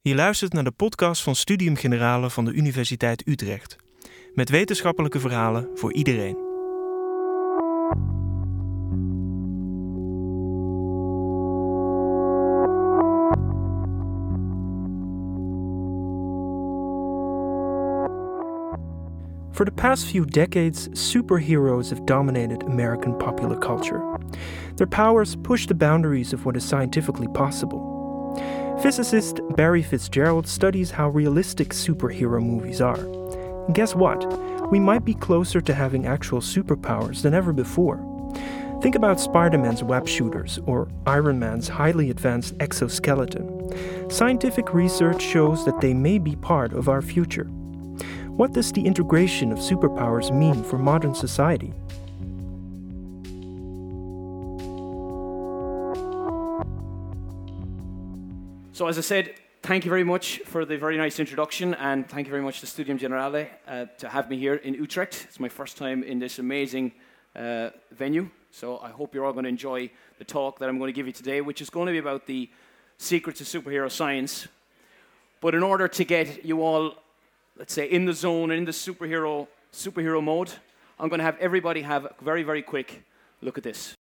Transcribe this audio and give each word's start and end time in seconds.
Je 0.00 0.14
luistert 0.14 0.52
naar 0.52 0.64
de 0.64 0.70
podcast 0.70 1.22
van 1.22 1.34
Studium 1.34 1.76
Generale 1.76 2.30
van 2.30 2.44
de 2.44 2.52
Universiteit 2.52 3.26
Utrecht. 3.26 3.76
Met 4.34 4.48
wetenschappelijke 4.48 5.20
verhalen 5.20 5.68
voor 5.74 5.92
iedereen. 5.92 6.36
For 19.52 19.64
the 19.64 19.72
past 19.74 20.06
few 20.06 20.24
decades, 20.24 20.88
superheroes 20.92 21.90
have 21.90 22.04
dominated 22.04 22.64
American 22.64 23.16
popular 23.16 23.58
culture. 23.58 24.18
Their 24.74 24.88
powers 24.88 25.36
push 25.36 25.66
the 25.66 25.74
boundaries 25.74 26.32
of 26.32 26.42
what 26.44 26.56
is 26.56 26.68
scientifically 26.68 27.28
possible. 27.28 27.87
Physicist 28.82 29.40
Barry 29.56 29.82
Fitzgerald 29.82 30.46
studies 30.46 30.92
how 30.92 31.08
realistic 31.08 31.70
superhero 31.70 32.40
movies 32.40 32.80
are. 32.80 33.02
Guess 33.72 33.96
what? 33.96 34.24
We 34.70 34.78
might 34.78 35.04
be 35.04 35.14
closer 35.14 35.60
to 35.60 35.74
having 35.74 36.06
actual 36.06 36.40
superpowers 36.40 37.22
than 37.22 37.34
ever 37.34 37.52
before. 37.52 37.98
Think 38.80 38.94
about 38.94 39.18
Spider 39.18 39.58
Man's 39.58 39.82
web 39.82 40.06
shooters 40.06 40.60
or 40.64 40.88
Iron 41.08 41.40
Man's 41.40 41.66
highly 41.66 42.10
advanced 42.10 42.54
exoskeleton. 42.60 44.10
Scientific 44.10 44.72
research 44.72 45.22
shows 45.22 45.64
that 45.64 45.80
they 45.80 45.92
may 45.92 46.18
be 46.18 46.36
part 46.36 46.72
of 46.72 46.88
our 46.88 47.02
future. 47.02 47.48
What 48.28 48.52
does 48.52 48.70
the 48.70 48.86
integration 48.86 49.50
of 49.50 49.58
superpowers 49.58 50.32
mean 50.32 50.62
for 50.62 50.78
modern 50.78 51.16
society? 51.16 51.74
So, 58.78 58.86
as 58.86 58.96
I 58.96 59.00
said, 59.00 59.34
thank 59.62 59.84
you 59.84 59.88
very 59.88 60.04
much 60.04 60.38
for 60.46 60.64
the 60.64 60.78
very 60.78 60.96
nice 60.96 61.18
introduction, 61.18 61.74
and 61.74 62.08
thank 62.08 62.28
you 62.28 62.30
very 62.30 62.44
much 62.44 62.60
to 62.60 62.66
Studium 62.68 62.96
Generale 62.96 63.48
uh, 63.66 63.86
to 63.98 64.08
have 64.08 64.30
me 64.30 64.38
here 64.38 64.54
in 64.54 64.74
Utrecht. 64.74 65.26
It's 65.28 65.40
my 65.40 65.48
first 65.48 65.76
time 65.76 66.04
in 66.04 66.20
this 66.20 66.38
amazing 66.38 66.92
uh, 67.34 67.70
venue, 67.90 68.30
so 68.52 68.78
I 68.78 68.90
hope 68.90 69.16
you're 69.16 69.24
all 69.24 69.32
going 69.32 69.46
to 69.46 69.48
enjoy 69.48 69.90
the 70.18 70.24
talk 70.24 70.60
that 70.60 70.68
I'm 70.68 70.78
going 70.78 70.90
to 70.90 70.92
give 70.92 71.08
you 71.08 71.12
today, 71.12 71.40
which 71.40 71.60
is 71.60 71.70
going 71.70 71.86
to 71.86 71.92
be 71.92 71.98
about 71.98 72.26
the 72.26 72.48
secrets 72.98 73.40
of 73.40 73.48
superhero 73.48 73.90
science. 73.90 74.46
But 75.40 75.56
in 75.56 75.64
order 75.64 75.88
to 75.88 76.04
get 76.04 76.44
you 76.44 76.62
all, 76.62 76.94
let's 77.56 77.72
say, 77.72 77.90
in 77.90 78.04
the 78.04 78.14
zone 78.14 78.52
and 78.52 78.58
in 78.58 78.64
the 78.64 78.70
superhero 78.70 79.48
superhero 79.72 80.22
mode, 80.22 80.52
I'm 81.00 81.08
going 81.08 81.18
to 81.18 81.24
have 81.24 81.36
everybody 81.40 81.82
have 81.82 82.04
a 82.04 82.14
very, 82.22 82.44
very 82.44 82.62
quick 82.62 83.02
look 83.42 83.58
at 83.58 83.64
this. 83.64 83.96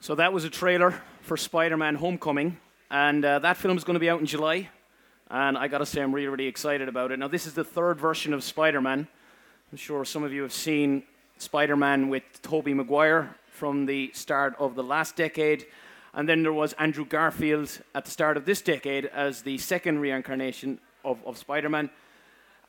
So 0.00 0.14
that 0.16 0.34
was 0.34 0.44
a 0.44 0.50
trailer 0.50 1.00
for 1.22 1.38
Spider-Man: 1.38 1.94
Homecoming. 1.94 2.58
And 2.94 3.24
uh, 3.24 3.40
that 3.40 3.56
film 3.56 3.76
is 3.76 3.82
going 3.82 3.94
to 3.94 4.00
be 4.00 4.08
out 4.08 4.20
in 4.20 4.26
July. 4.26 4.68
And 5.28 5.58
I 5.58 5.66
got 5.66 5.78
to 5.78 5.86
say, 5.86 6.00
I'm 6.00 6.14
really, 6.14 6.28
really 6.28 6.46
excited 6.46 6.88
about 6.88 7.10
it. 7.10 7.18
Now, 7.18 7.26
this 7.26 7.44
is 7.44 7.52
the 7.52 7.64
third 7.64 7.98
version 7.98 8.32
of 8.32 8.44
Spider 8.44 8.80
Man. 8.80 9.08
I'm 9.72 9.76
sure 9.76 10.04
some 10.04 10.22
of 10.22 10.32
you 10.32 10.42
have 10.42 10.52
seen 10.52 11.02
Spider 11.36 11.74
Man 11.74 12.08
with 12.08 12.22
Tobey 12.42 12.72
Maguire 12.72 13.34
from 13.50 13.86
the 13.86 14.12
start 14.14 14.54
of 14.60 14.76
the 14.76 14.84
last 14.84 15.16
decade. 15.16 15.66
And 16.12 16.28
then 16.28 16.44
there 16.44 16.52
was 16.52 16.72
Andrew 16.74 17.04
Garfield 17.04 17.80
at 17.96 18.04
the 18.04 18.12
start 18.12 18.36
of 18.36 18.44
this 18.44 18.62
decade 18.62 19.06
as 19.06 19.42
the 19.42 19.58
second 19.58 19.98
reincarnation 19.98 20.78
of, 21.04 21.18
of 21.26 21.36
Spider 21.36 21.68
Man. 21.68 21.90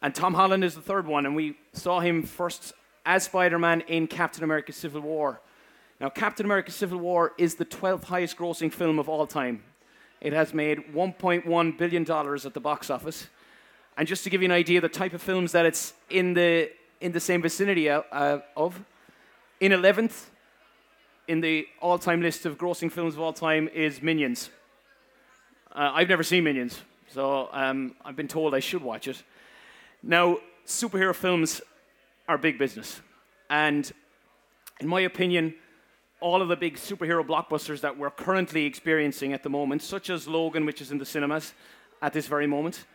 And 0.02 0.16
Tom 0.16 0.34
Holland 0.34 0.64
is 0.64 0.74
the 0.74 0.82
third 0.82 1.06
one. 1.06 1.28
And 1.28 1.36
we 1.36 1.56
saw 1.74 2.00
him 2.00 2.24
first 2.24 2.74
as 3.06 3.26
Spider 3.26 3.60
Man 3.60 3.82
in 3.82 4.08
Captain 4.08 4.44
America 4.44 4.74
Civil 4.74 5.02
War. 5.02 5.40
Now, 6.02 6.10
Captain 6.10 6.48
America 6.48 6.72
Civil 6.72 6.98
War 6.98 7.34
is 7.38 7.54
the 7.54 7.66
12th 7.66 8.06
highest 8.06 8.38
grossing 8.38 8.74
film 8.74 8.98
of 8.98 9.08
all 9.08 9.28
time. 9.28 9.62
It 10.22 10.34
has 10.34 10.54
made 10.54 10.94
$1.1 10.94 11.78
billion 11.78 12.12
at 12.12 12.54
the 12.54 12.60
box 12.60 12.90
office. 12.90 13.28
And 13.98 14.08
just 14.08 14.24
to 14.24 14.30
give 14.30 14.42
you 14.42 14.46
an 14.46 14.52
idea, 14.52 14.82
the 14.82 14.90
type 14.90 15.14
of 15.14 15.22
films 15.22 15.52
that 15.52 15.66
it's 15.66 15.94
in 16.10 16.34
the, 16.34 16.72
in 17.00 17.12
the 17.12 17.20
same 17.20 17.42
vicinity 17.42 17.90
uh, 17.90 18.40
of, 18.56 18.84
in 19.60 19.72
11th 19.72 20.26
in 21.28 21.42
the 21.42 21.68
all 21.82 21.98
time 21.98 22.22
list 22.22 22.46
of 22.46 22.58
grossing 22.58 22.92
films 22.92 23.16
of 23.16 23.22
all 23.22 23.34
time 23.34 23.68
is 23.70 24.02
Minions. 24.02 24.50
Uh, 25.72 25.92
I've 25.94 26.10
never 26.10 26.24
seen 26.24 26.44
Minions, 26.44 26.82
so 27.10 27.50
um, 27.52 27.96
I've 28.04 28.16
been 28.16 28.28
told 28.28 28.54
I 28.54 28.60
should 28.60 28.82
watch 28.82 29.08
it. 29.08 29.24
Now, 30.04 30.38
superhero 30.66 31.14
films 31.16 31.62
are 32.28 32.38
big 32.38 32.58
business. 32.58 33.02
And 33.50 33.92
in 34.80 34.88
my 34.88 35.02
opinion, 35.02 35.56
all 36.26 36.42
of 36.42 36.48
the 36.48 36.56
big 36.56 36.76
superhero 36.76 37.24
blockbusters 37.24 37.82
that 37.82 37.96
we're 38.00 38.10
currently 38.10 38.66
experiencing 38.66 39.32
at 39.32 39.44
the 39.44 39.50
moment, 39.50 39.84
such 39.84 40.10
as 40.10 40.28
Logan, 40.28 40.66
which 40.66 40.82
is 40.82 40.90
in 40.90 40.98
the 40.98 41.06
cinemas 41.06 41.54
at 42.02 42.14
this 42.14 42.26
very 42.26 42.48
moment, 42.48 42.86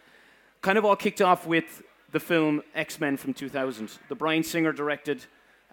kind 0.63 0.77
of 0.77 0.85
all 0.85 0.97
kicked 0.97 1.23
off 1.23 1.47
with 1.47 1.81
the 2.11 2.19
film 2.19 2.61
X 2.75 2.99
Men 2.99 3.17
from 3.17 3.33
2000, 3.33 3.99
the 4.09 4.17
Bryan 4.17 4.43
Singer 4.43 4.73
directed 4.73 5.25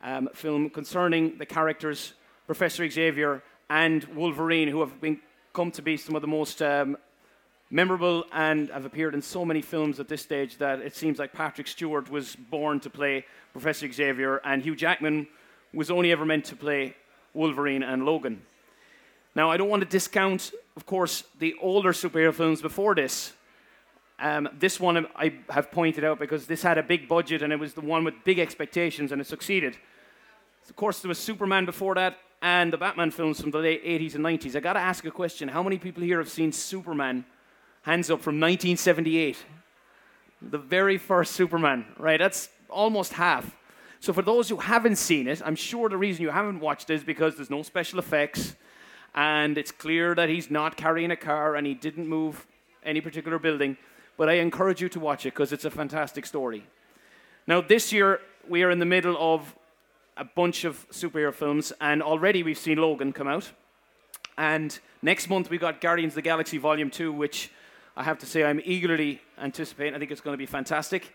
um, 0.03 0.29
film 0.35 0.69
concerning 0.69 1.39
the 1.39 1.47
characters 1.47 2.13
Professor 2.45 2.87
Xavier 2.87 3.41
and 3.71 4.03
Wolverine, 4.13 4.67
who 4.67 4.81
have 4.81 5.01
been, 5.01 5.19
come 5.51 5.71
to 5.71 5.81
be 5.81 5.97
some 5.97 6.15
of 6.15 6.21
the 6.21 6.27
most 6.27 6.61
um, 6.61 6.95
memorable 7.71 8.23
and 8.33 8.69
have 8.69 8.85
appeared 8.85 9.15
in 9.15 9.21
so 9.23 9.43
many 9.43 9.63
films 9.63 9.99
at 9.99 10.07
this 10.07 10.21
stage 10.21 10.59
that 10.59 10.79
it 10.79 10.95
seems 10.95 11.17
like 11.17 11.33
Patrick 11.33 11.65
Stewart 11.65 12.11
was 12.11 12.35
born 12.35 12.79
to 12.81 12.89
play 12.91 13.25
Professor 13.51 13.91
Xavier, 13.91 14.41
and 14.45 14.61
Hugh 14.61 14.75
Jackman 14.75 15.27
was 15.73 15.89
only 15.89 16.11
ever 16.11 16.23
meant 16.23 16.45
to 16.45 16.55
play 16.55 16.93
Wolverine, 17.37 17.83
and 17.83 18.05
Logan. 18.05 18.41
Now, 19.35 19.51
I 19.51 19.57
don't 19.57 19.69
want 19.69 19.83
to 19.83 19.87
discount, 19.87 20.51
of 20.75 20.85
course, 20.85 21.23
the 21.37 21.55
older 21.61 21.93
superhero 21.93 22.33
films 22.33 22.61
before 22.61 22.95
this. 22.95 23.33
Um, 24.19 24.49
this 24.57 24.79
one 24.79 25.05
I 25.15 25.35
have 25.49 25.71
pointed 25.71 26.03
out 26.03 26.17
because 26.17 26.47
this 26.47 26.63
had 26.63 26.79
a 26.79 26.83
big 26.83 27.07
budget 27.07 27.43
and 27.43 27.53
it 27.53 27.59
was 27.59 27.75
the 27.75 27.81
one 27.81 28.03
with 28.03 28.15
big 28.23 28.39
expectations 28.39 29.11
and 29.11 29.21
it 29.21 29.27
succeeded. 29.27 29.77
Of 30.67 30.75
course, 30.75 30.99
there 31.01 31.09
was 31.09 31.19
Superman 31.19 31.65
before 31.65 31.93
that 31.95 32.17
and 32.41 32.73
the 32.73 32.77
Batman 32.77 33.11
films 33.11 33.39
from 33.39 33.51
the 33.51 33.59
late 33.59 33.85
80s 33.85 34.15
and 34.15 34.25
90s. 34.25 34.55
I 34.55 34.59
got 34.59 34.73
to 34.73 34.79
ask 34.79 35.05
a 35.05 35.11
question. 35.11 35.47
How 35.47 35.63
many 35.63 35.77
people 35.77 36.03
here 36.03 36.17
have 36.17 36.29
seen 36.29 36.51
Superman? 36.51 37.25
Hands 37.83 38.09
up 38.09 38.21
from 38.21 38.39
1978. 38.39 39.37
The 40.41 40.57
very 40.57 40.97
first 40.97 41.33
Superman, 41.33 41.85
right? 41.97 42.19
That's 42.19 42.49
almost 42.69 43.13
half. 43.13 43.55
So 43.99 44.13
for 44.13 44.21
those 44.21 44.49
who 44.49 44.57
haven't 44.57 44.97
seen 44.97 45.27
it, 45.27 45.41
I'm 45.43 45.55
sure 45.55 45.89
the 45.89 45.97
reason 45.97 46.21
you 46.21 46.29
haven't 46.29 46.59
watched 46.59 46.89
it 46.89 46.95
is 46.95 47.03
because 47.03 47.35
there's 47.35 47.49
no 47.49 47.63
special 47.63 47.99
effects, 47.99 48.55
and 49.15 49.57
it's 49.57 49.71
clear 49.71 50.13
that 50.15 50.29
he's 50.29 50.51
not 50.51 50.77
carrying 50.77 51.11
a 51.11 51.15
car 51.15 51.55
and 51.55 51.65
he 51.65 51.73
didn't 51.73 52.07
move 52.07 52.45
any 52.83 53.01
particular 53.01 53.39
building. 53.39 53.77
But 54.17 54.29
I 54.29 54.33
encourage 54.33 54.81
you 54.81 54.89
to 54.89 54.99
watch 54.99 55.25
it 55.25 55.33
because 55.33 55.51
it's 55.51 55.65
a 55.65 55.71
fantastic 55.71 56.25
story. 56.25 56.65
Now, 57.47 57.61
this 57.61 57.91
year 57.91 58.19
we 58.47 58.63
are 58.63 58.71
in 58.71 58.79
the 58.79 58.85
middle 58.85 59.17
of 59.19 59.55
a 60.15 60.23
bunch 60.25 60.63
of 60.63 60.87
superhero 60.89 61.33
films, 61.33 61.73
and 61.81 62.01
already 62.01 62.43
we've 62.43 62.57
seen 62.57 62.77
Logan 62.77 63.13
come 63.13 63.27
out. 63.27 63.51
And 64.37 64.77
next 65.01 65.29
month 65.29 65.49
we 65.49 65.57
got 65.57 65.81
Guardians 65.81 66.11
of 66.11 66.15
the 66.15 66.21
Galaxy 66.21 66.57
Volume 66.57 66.89
2, 66.89 67.11
which 67.11 67.51
I 67.95 68.03
have 68.03 68.19
to 68.19 68.25
say 68.25 68.43
I'm 68.43 68.61
eagerly 68.63 69.21
anticipating. 69.39 69.95
I 69.95 69.99
think 69.99 70.11
it's 70.11 70.21
going 70.21 70.33
to 70.33 70.37
be 70.37 70.45
fantastic. 70.45 71.13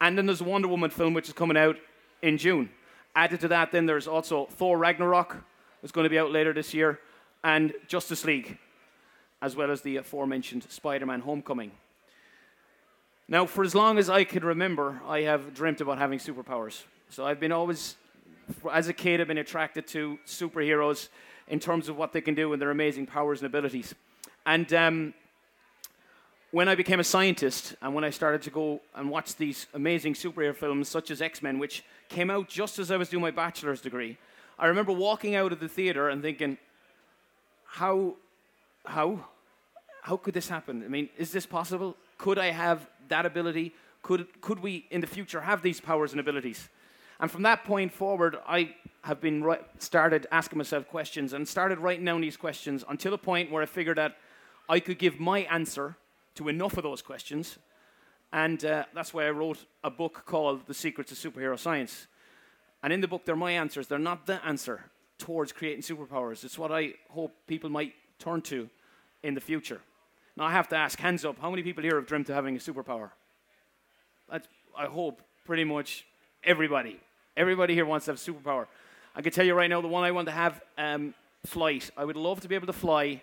And 0.00 0.16
then 0.16 0.26
there's 0.26 0.40
a 0.40 0.44
Wonder 0.44 0.68
Woman 0.68 0.90
film 0.90 1.14
which 1.14 1.28
is 1.28 1.34
coming 1.34 1.56
out 1.56 1.76
in 2.22 2.38
June. 2.38 2.70
Added 3.14 3.40
to 3.40 3.48
that, 3.48 3.72
then 3.72 3.86
there's 3.86 4.08
also 4.08 4.46
Thor 4.46 4.78
Ragnarok, 4.78 5.36
is 5.82 5.92
going 5.92 6.04
to 6.04 6.10
be 6.10 6.18
out 6.18 6.30
later 6.30 6.52
this 6.52 6.72
year, 6.72 7.00
and 7.44 7.74
Justice 7.88 8.24
League, 8.24 8.58
as 9.42 9.54
well 9.56 9.70
as 9.70 9.82
the 9.82 9.96
aforementioned 9.96 10.64
Spider 10.70 11.04
Man 11.04 11.20
Homecoming. 11.20 11.72
Now, 13.28 13.46
for 13.46 13.64
as 13.64 13.74
long 13.74 13.98
as 13.98 14.08
I 14.08 14.24
can 14.24 14.44
remember, 14.44 15.00
I 15.06 15.22
have 15.22 15.54
dreamt 15.54 15.80
about 15.80 15.98
having 15.98 16.18
superpowers. 16.18 16.82
So 17.08 17.26
I've 17.26 17.40
been 17.40 17.52
always, 17.52 17.96
as 18.70 18.88
a 18.88 18.92
kid, 18.92 19.20
I've 19.20 19.28
been 19.28 19.38
attracted 19.38 19.86
to 19.88 20.18
superheroes 20.26 21.08
in 21.48 21.58
terms 21.60 21.88
of 21.88 21.96
what 21.96 22.12
they 22.12 22.20
can 22.20 22.34
do 22.34 22.52
and 22.52 22.62
their 22.62 22.70
amazing 22.70 23.06
powers 23.06 23.40
and 23.40 23.46
abilities. 23.46 23.94
And 24.46 24.72
um, 24.72 25.14
when 26.52 26.68
I 26.68 26.74
became 26.74 27.00
a 27.00 27.04
scientist 27.04 27.74
and 27.80 27.94
when 27.94 28.04
I 28.04 28.10
started 28.10 28.42
to 28.42 28.50
go 28.50 28.82
and 28.94 29.08
watch 29.08 29.36
these 29.36 29.66
amazing 29.72 30.12
superhero 30.12 30.54
films 30.54 30.86
such 30.86 31.10
as 31.10 31.22
X 31.22 31.42
Men, 31.42 31.58
which 31.58 31.82
came 32.10 32.30
out 32.30 32.46
just 32.46 32.78
as 32.78 32.90
I 32.90 32.98
was 32.98 33.08
doing 33.08 33.22
my 33.22 33.30
bachelor's 33.30 33.80
degree, 33.80 34.18
I 34.58 34.66
remember 34.66 34.92
walking 34.92 35.34
out 35.34 35.52
of 35.52 35.60
the 35.60 35.68
theater 35.68 36.10
and 36.10 36.22
thinking, 36.22 36.58
how, 37.64 38.16
how, 38.84 39.24
how 40.02 40.18
could 40.18 40.34
this 40.34 40.48
happen? 40.48 40.84
I 40.84 40.88
mean, 40.88 41.08
is 41.16 41.32
this 41.32 41.46
possible? 41.46 41.96
Could 42.18 42.38
I 42.38 42.50
have 42.50 42.86
that 43.08 43.24
ability? 43.24 43.72
Could, 44.02 44.42
could 44.42 44.60
we 44.60 44.86
in 44.90 45.00
the 45.00 45.06
future 45.06 45.40
have 45.40 45.62
these 45.62 45.80
powers 45.80 46.12
and 46.12 46.20
abilities? 46.20 46.68
And 47.18 47.30
from 47.30 47.42
that 47.44 47.64
point 47.64 47.92
forward, 47.92 48.36
I 48.46 48.74
have 49.04 49.22
been 49.22 49.42
right, 49.42 49.62
started 49.78 50.26
asking 50.30 50.58
myself 50.58 50.86
questions 50.86 51.32
and 51.32 51.48
started 51.48 51.78
writing 51.78 52.04
down 52.04 52.20
these 52.20 52.36
questions 52.36 52.84
until 52.90 53.14
a 53.14 53.18
point 53.18 53.50
where 53.50 53.62
I 53.62 53.66
figured 53.66 53.96
that 53.96 54.18
I 54.68 54.80
could 54.80 54.98
give 54.98 55.18
my 55.18 55.40
answer 55.50 55.96
to 56.34 56.48
enough 56.48 56.76
of 56.76 56.82
those 56.82 57.02
questions 57.02 57.58
and 58.32 58.64
uh, 58.64 58.84
that's 58.94 59.12
why 59.12 59.26
I 59.26 59.30
wrote 59.30 59.58
a 59.84 59.90
book 59.90 60.24
called 60.24 60.66
The 60.66 60.74
Secrets 60.74 61.12
of 61.12 61.18
Superhero 61.18 61.58
Science. 61.58 62.06
And 62.82 62.92
in 62.92 63.00
the 63.00 63.08
book, 63.08 63.24
they're 63.24 63.36
my 63.36 63.52
answers. 63.52 63.86
They're 63.86 63.98
not 63.98 64.26
the 64.26 64.44
answer 64.44 64.84
towards 65.18 65.52
creating 65.52 65.82
superpowers. 65.82 66.42
It's 66.42 66.58
what 66.58 66.72
I 66.72 66.94
hope 67.10 67.34
people 67.46 67.68
might 67.68 67.92
turn 68.18 68.40
to 68.42 68.70
in 69.22 69.34
the 69.34 69.40
future. 69.40 69.80
Now, 70.36 70.44
I 70.44 70.52
have 70.52 70.68
to 70.70 70.76
ask, 70.76 70.98
hands 70.98 71.24
up, 71.26 71.38
how 71.38 71.50
many 71.50 71.62
people 71.62 71.82
here 71.82 71.96
have 71.96 72.06
dreamt 72.06 72.30
of 72.30 72.34
having 72.34 72.56
a 72.56 72.58
superpower? 72.58 73.10
That's, 74.30 74.48
I 74.76 74.86
hope 74.86 75.20
pretty 75.44 75.64
much 75.64 76.06
everybody. 76.42 76.98
Everybody 77.36 77.74
here 77.74 77.84
wants 77.84 78.06
to 78.06 78.12
have 78.12 78.18
superpower. 78.18 78.66
I 79.14 79.20
can 79.20 79.30
tell 79.30 79.44
you 79.44 79.52
right 79.52 79.68
now, 79.68 79.82
the 79.82 79.88
one 79.88 80.04
I 80.04 80.10
want 80.10 80.26
to 80.28 80.32
have, 80.32 80.60
um, 80.78 81.14
flight. 81.44 81.90
I 81.98 82.04
would 82.06 82.16
love 82.16 82.40
to 82.40 82.48
be 82.48 82.54
able 82.54 82.68
to 82.68 82.72
fly, 82.72 83.20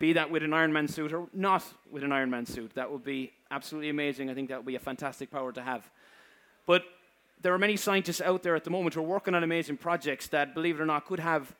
be 0.00 0.14
that 0.14 0.30
with 0.30 0.42
an 0.42 0.52
Iron 0.52 0.72
Man 0.72 0.88
suit 0.88 1.12
or 1.12 1.28
not 1.32 1.62
with 1.88 2.02
an 2.02 2.10
Iron 2.10 2.30
Man 2.30 2.46
suit. 2.46 2.74
That 2.74 2.90
would 2.90 3.04
be 3.04 3.32
absolutely 3.50 3.90
amazing. 3.90 4.30
I 4.30 4.34
think 4.34 4.48
that 4.48 4.56
would 4.56 4.66
be 4.66 4.74
a 4.74 4.80
fantastic 4.80 5.30
power 5.30 5.52
to 5.52 5.62
have. 5.62 5.88
But 6.66 6.82
there 7.42 7.54
are 7.54 7.58
many 7.58 7.76
scientists 7.76 8.20
out 8.20 8.42
there 8.42 8.56
at 8.56 8.64
the 8.64 8.70
moment 8.70 8.94
who 8.94 9.00
are 9.00 9.06
working 9.06 9.34
on 9.34 9.44
amazing 9.44 9.76
projects 9.76 10.26
that, 10.28 10.54
believe 10.54 10.80
it 10.80 10.82
or 10.82 10.86
not, 10.86 11.04
could 11.04 11.20
have 11.20 11.54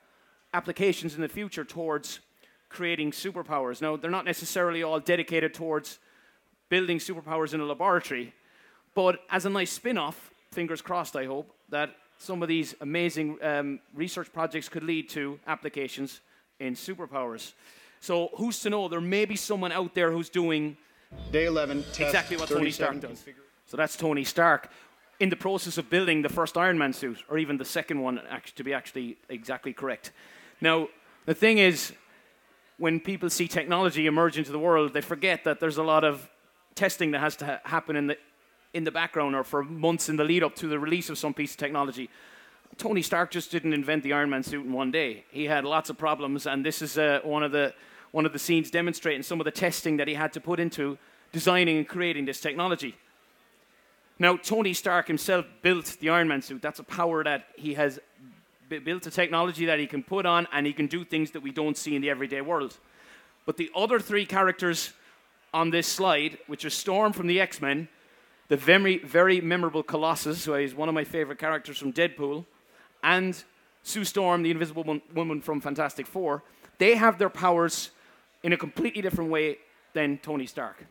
applications 0.54 1.14
in 1.14 1.20
the 1.20 1.28
future 1.28 1.64
towards 1.64 2.20
creating 2.70 3.10
superpowers. 3.10 3.82
Now, 3.82 3.96
they're 3.96 4.10
not 4.10 4.25
necessarily 4.25 4.82
all 4.82 4.98
dedicated 5.00 5.52
towards 5.52 5.98
building 6.70 6.98
superpowers 6.98 7.52
in 7.52 7.60
a 7.60 7.64
laboratory, 7.64 8.32
but 8.94 9.20
as 9.31 9.44
a 9.44 9.50
nice 9.50 9.70
spin 9.70 9.98
off, 9.98 10.31
fingers 10.50 10.81
crossed, 10.81 11.14
I 11.14 11.26
hope, 11.26 11.52
that 11.69 11.90
some 12.16 12.42
of 12.42 12.48
these 12.48 12.75
amazing 12.81 13.38
um, 13.42 13.81
research 13.94 14.32
projects 14.32 14.69
could 14.69 14.84
lead 14.84 15.08
to 15.10 15.38
applications 15.46 16.20
in 16.58 16.75
superpowers. 16.75 17.52
So, 18.00 18.31
who's 18.37 18.61
to 18.61 18.70
know? 18.70 18.88
There 18.88 19.00
may 19.00 19.26
be 19.26 19.37
someone 19.37 19.73
out 19.73 19.94
there 19.94 20.11
who's 20.11 20.31
doing 20.31 20.76
Day 21.32 21.47
11, 21.47 21.82
test 21.82 22.00
exactly 22.00 22.37
what 22.37 22.49
Tony 22.49 22.70
Stark 22.70 23.00
does. 23.00 23.25
So 23.67 23.76
that's 23.76 23.97
Tony 23.97 24.25
Stark 24.25 24.70
in 25.19 25.29
the 25.29 25.37
process 25.37 25.76
of 25.76 25.91
building 25.91 26.23
the 26.23 26.29
first 26.29 26.56
Iron 26.56 26.79
Man 26.79 26.93
suit, 26.93 27.23
or 27.29 27.38
even 27.38 27.58
the 27.58 27.64
second 27.64 28.00
one, 28.00 28.20
to 28.56 28.64
be 28.64 28.73
actually 28.73 29.19
exactly 29.29 29.73
correct. 29.73 30.12
Now, 30.61 30.88
the 31.26 31.35
thing 31.35 31.58
is, 31.58 31.93
when 32.79 33.00
people 33.00 33.29
see 33.29 33.47
technology 33.47 34.06
emerge 34.06 34.38
into 34.38 34.50
the 34.50 34.58
world, 34.58 34.94
they 34.94 35.02
forget 35.02 35.44
that 35.44 35.61
there's 35.61 35.76
a 35.76 35.82
lot 35.82 36.05
of 36.05 36.31
testing 36.75 37.11
that 37.11 37.20
has 37.20 37.37
to 37.37 37.47
ha- 37.47 37.61
happen 37.64 37.97
in 37.97 38.06
the 38.08 38.17
in 38.73 38.85
the 38.85 38.91
background 38.93 39.35
or 39.35 39.43
for 39.43 39.64
months 39.64 40.08
in 40.08 40.17
the 40.17 40.23
lead 40.23 40.44
up 40.44 40.55
to 40.55 40.69
the 40.69 40.79
release 40.79 41.11
of 41.11 41.19
some 41.19 41.35
piece 41.35 41.52
of 41.52 41.56
technology. 41.56 42.08
Tony 42.79 43.02
Stark 43.02 43.32
just 43.32 43.50
didn't 43.50 43.73
invent 43.73 44.05
the 44.05 44.12
Iron 44.12 44.31
Man 44.31 44.44
suit 44.44 44.64
in 44.64 44.73
one 44.73 44.93
day. 44.93 45.25
He 45.32 45.44
had 45.47 45.64
lots 45.64 45.91
of 45.91 45.99
problems, 45.99 46.47
and 46.47 46.64
this 46.64 46.81
is 46.81 46.97
uh, 46.97 47.19
one 47.25 47.43
of 47.43 47.50
the 47.50 47.75
one 48.12 48.27
of 48.27 48.33
the 48.33 48.39
scenes 48.39 48.71
demonstrating 48.71 49.23
some 49.23 49.41
of 49.41 49.45
the 49.45 49.51
testing 49.51 49.97
that 49.99 50.09
he 50.09 50.15
had 50.15 50.33
to 50.33 50.41
put 50.41 50.61
into 50.61 50.99
designing 51.33 51.79
and 51.79 51.89
creating 51.89 52.25
this 52.25 52.41
technology. 52.41 52.97
Now, 54.19 54.37
Tony 54.37 54.75
Stark 54.75 55.07
himself 55.07 55.47
built 55.62 55.97
the 56.01 56.11
Iron 56.11 56.29
Man 56.29 56.43
suit. 56.43 56.61
That's 56.61 56.79
a 56.79 56.85
power 56.85 57.25
that 57.25 57.47
he 57.57 57.75
has 57.75 57.99
b- 58.69 58.79
built 58.79 59.07
a 59.07 59.11
technology 59.11 59.65
that 59.67 59.79
he 59.79 59.87
can 59.87 60.03
put 60.03 60.27
on, 60.27 60.47
and 60.53 60.67
he 60.67 60.73
can 60.73 60.89
do 60.89 61.05
things 61.05 61.31
that 61.31 61.43
we 61.43 61.51
don't 61.51 61.77
see 61.77 61.97
in 61.97 62.03
the 62.03 62.11
everyday 62.11 62.41
world. 62.41 62.77
But 63.47 63.57
the 63.57 63.71
other 63.75 63.99
three 63.99 64.27
characters 64.27 64.93
on 65.55 65.71
this 65.71 65.87
slide, 65.87 66.39
which 66.49 66.65
are 66.65 66.71
Storm 66.71 67.12
from 67.12 67.29
the 67.29 67.41
X 67.41 67.62
Men, 67.62 67.89
the 68.49 68.57
very, 68.57 68.99
very 68.99 69.41
memorable 69.41 69.83
Colossus, 69.83 70.45
who 70.45 70.55
is 70.55 70.75
one 70.75 70.89
of 70.89 70.95
my 70.95 71.05
favorite 71.05 71.39
characters 71.39 71.79
from 71.79 71.93
Deadpool, 71.93 72.45
and 73.03 73.43
Sue 73.83 74.05
Storm, 74.05 74.43
the 74.43 74.51
Invisible 74.51 74.85
Wom- 74.85 75.03
Woman 75.15 75.41
from 75.41 75.61
Fantastic 75.61 76.07
Four, 76.07 76.43
they 76.79 76.97
have 76.97 77.19
their 77.19 77.31
powers 77.31 77.91
in 78.42 78.52
a 78.52 78.56
completely 78.56 79.02
different 79.02 79.31
way 79.31 79.58
than 79.92 80.19
Tony 80.19 80.46
Stark. 80.46 80.87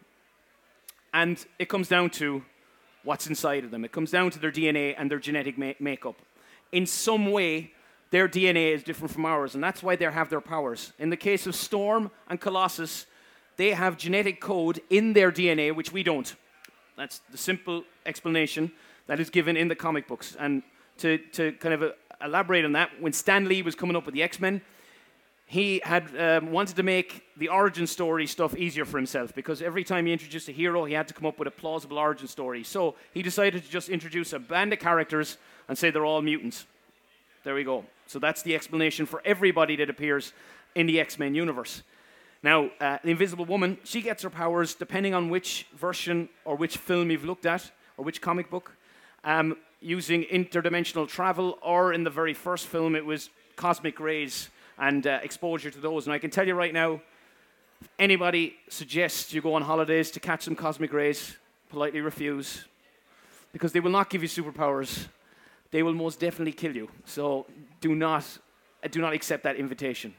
And 1.13 1.43
it 1.57 1.69
comes 1.69 1.87
down 1.87 2.09
to 2.11 2.43
what's 3.03 3.27
inside 3.27 3.63
of 3.63 3.71
them. 3.71 3.83
It 3.83 3.91
comes 3.91 4.11
down 4.11 4.31
to 4.31 4.39
their 4.39 4.51
DNA 4.51 4.95
and 4.97 5.09
their 5.09 5.19
genetic 5.19 5.57
ma- 5.57 5.73
makeup. 5.79 6.15
In 6.71 6.85
some 6.85 7.31
way, 7.31 7.71
their 8.11 8.27
DNA 8.27 8.73
is 8.73 8.83
different 8.83 9.11
from 9.11 9.25
ours, 9.25 9.55
and 9.55 9.63
that's 9.63 9.81
why 9.81 9.95
they 9.95 10.05
have 10.05 10.29
their 10.29 10.41
powers. 10.41 10.93
In 10.99 11.09
the 11.09 11.17
case 11.17 11.47
of 11.47 11.55
Storm 11.55 12.11
and 12.27 12.39
Colossus, 12.39 13.05
they 13.57 13.71
have 13.71 13.97
genetic 13.97 14.39
code 14.39 14.81
in 14.89 15.13
their 15.13 15.31
DNA, 15.31 15.75
which 15.75 15.91
we 15.91 16.03
don't. 16.03 16.35
That's 16.97 17.19
the 17.31 17.37
simple 17.37 17.83
explanation 18.05 18.71
that 19.07 19.19
is 19.19 19.29
given 19.29 19.57
in 19.57 19.67
the 19.67 19.75
comic 19.75 20.07
books. 20.07 20.35
And 20.39 20.63
to, 20.97 21.17
to 21.33 21.51
kind 21.53 21.73
of 21.73 21.83
uh, 21.83 21.91
elaborate 22.23 22.65
on 22.65 22.73
that, 22.73 22.89
when 22.99 23.13
Stan 23.13 23.47
Lee 23.47 23.61
was 23.61 23.75
coming 23.75 23.95
up 23.95 24.05
with 24.05 24.15
the 24.15 24.23
X 24.23 24.39
Men, 24.39 24.61
he 25.49 25.81
had 25.83 26.15
um, 26.15 26.51
wanted 26.51 26.75
to 26.75 26.83
make 26.83 27.23
the 27.35 27.47
origin 27.47 27.87
story 27.87 28.27
stuff 28.27 28.55
easier 28.55 28.85
for 28.85 28.97
himself 28.97 29.33
because 29.33 29.63
every 29.63 29.83
time 29.83 30.05
he 30.05 30.13
introduced 30.13 30.47
a 30.47 30.51
hero, 30.51 30.85
he 30.85 30.93
had 30.93 31.07
to 31.07 31.13
come 31.15 31.25
up 31.25 31.39
with 31.39 31.47
a 31.47 31.51
plausible 31.51 31.97
origin 31.97 32.27
story. 32.27 32.63
So 32.63 32.93
he 33.15 33.23
decided 33.23 33.63
to 33.63 33.69
just 33.69 33.89
introduce 33.89 34.31
a 34.31 34.37
band 34.37 34.73
of 34.73 34.79
characters 34.79 35.37
and 35.67 35.75
say 35.75 35.89
they're 35.89 36.05
all 36.05 36.21
mutants. 36.21 36.67
There 37.43 37.55
we 37.55 37.63
go. 37.63 37.83
So 38.05 38.19
that's 38.19 38.43
the 38.43 38.53
explanation 38.53 39.07
for 39.07 39.23
everybody 39.25 39.75
that 39.77 39.89
appears 39.89 40.33
in 40.75 40.85
the 40.85 40.99
X 40.99 41.17
Men 41.17 41.33
universe. 41.33 41.81
Now, 42.43 42.69
uh, 42.79 42.99
the 43.03 43.09
Invisible 43.09 43.45
Woman, 43.45 43.79
she 43.83 44.03
gets 44.03 44.21
her 44.21 44.29
powers 44.29 44.75
depending 44.75 45.15
on 45.15 45.31
which 45.31 45.65
version 45.75 46.29
or 46.45 46.57
which 46.57 46.77
film 46.77 47.09
you've 47.09 47.25
looked 47.25 47.47
at 47.47 47.71
or 47.97 48.05
which 48.05 48.21
comic 48.21 48.51
book, 48.51 48.73
um, 49.23 49.57
using 49.81 50.25
interdimensional 50.25 51.07
travel, 51.07 51.57
or 51.63 51.91
in 51.91 52.03
the 52.03 52.11
very 52.11 52.35
first 52.35 52.67
film, 52.67 52.95
it 52.95 53.03
was 53.03 53.31
cosmic 53.55 53.99
rays 53.99 54.51
and 54.79 55.05
uh, 55.05 55.19
exposure 55.21 55.69
to 55.69 55.79
those. 55.79 56.07
And 56.07 56.13
I 56.13 56.19
can 56.19 56.29
tell 56.29 56.47
you 56.47 56.55
right 56.55 56.73
now, 56.73 57.01
if 57.81 57.89
anybody 57.97 58.55
suggests 58.69 59.33
you 59.33 59.41
go 59.41 59.53
on 59.53 59.61
holidays 59.61 60.11
to 60.11 60.19
catch 60.19 60.43
some 60.43 60.55
cosmic 60.55 60.93
rays, 60.93 61.37
politely 61.69 62.01
refuse, 62.01 62.65
because 63.51 63.71
they 63.71 63.79
will 63.79 63.91
not 63.91 64.09
give 64.09 64.21
you 64.21 64.29
superpowers. 64.29 65.07
They 65.71 65.83
will 65.83 65.93
most 65.93 66.19
definitely 66.19 66.53
kill 66.53 66.75
you. 66.75 66.89
So 67.05 67.45
do 67.81 67.93
not, 67.95 68.25
uh, 68.83 68.87
do 68.89 69.01
not 69.01 69.13
accept 69.13 69.43
that 69.43 69.55
invitation. 69.55 70.13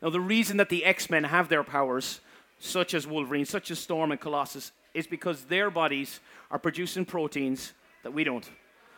Now, 0.00 0.10
the 0.10 0.20
reason 0.20 0.56
that 0.56 0.68
the 0.68 0.84
X 0.84 1.10
Men 1.10 1.24
have 1.24 1.48
their 1.48 1.62
powers, 1.62 2.20
such 2.58 2.94
as 2.94 3.06
Wolverine, 3.06 3.44
such 3.44 3.70
as 3.70 3.78
Storm 3.78 4.10
and 4.10 4.20
Colossus, 4.20 4.72
is 4.94 5.06
because 5.06 5.44
their 5.44 5.70
bodies 5.70 6.20
are 6.50 6.58
producing 6.58 7.04
proteins 7.04 7.72
that 8.02 8.12
we 8.12 8.24
don't. 8.24 8.48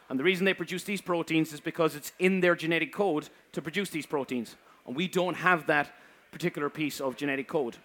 And 0.09 0.19
the 0.19 0.25
reason 0.25 0.45
they 0.45 0.55
produce 0.55 0.85
these 0.85 1.01
proteins 1.01 1.53
is 1.53 1.61
because 1.61 1.97
it's 1.97 2.13
in 2.19 2.41
their 2.41 2.55
genetic 2.55 2.93
code 2.93 3.29
to 3.53 3.63
produce 3.63 3.91
these 3.91 4.07
proteins. 4.07 4.57
And 4.87 4.95
we 4.95 5.09
don't 5.09 5.35
have 5.35 5.67
that 5.67 5.93
particular 6.31 6.69
piece 6.69 7.01
of 7.01 7.17
genetic 7.17 7.49
code. 7.49 7.77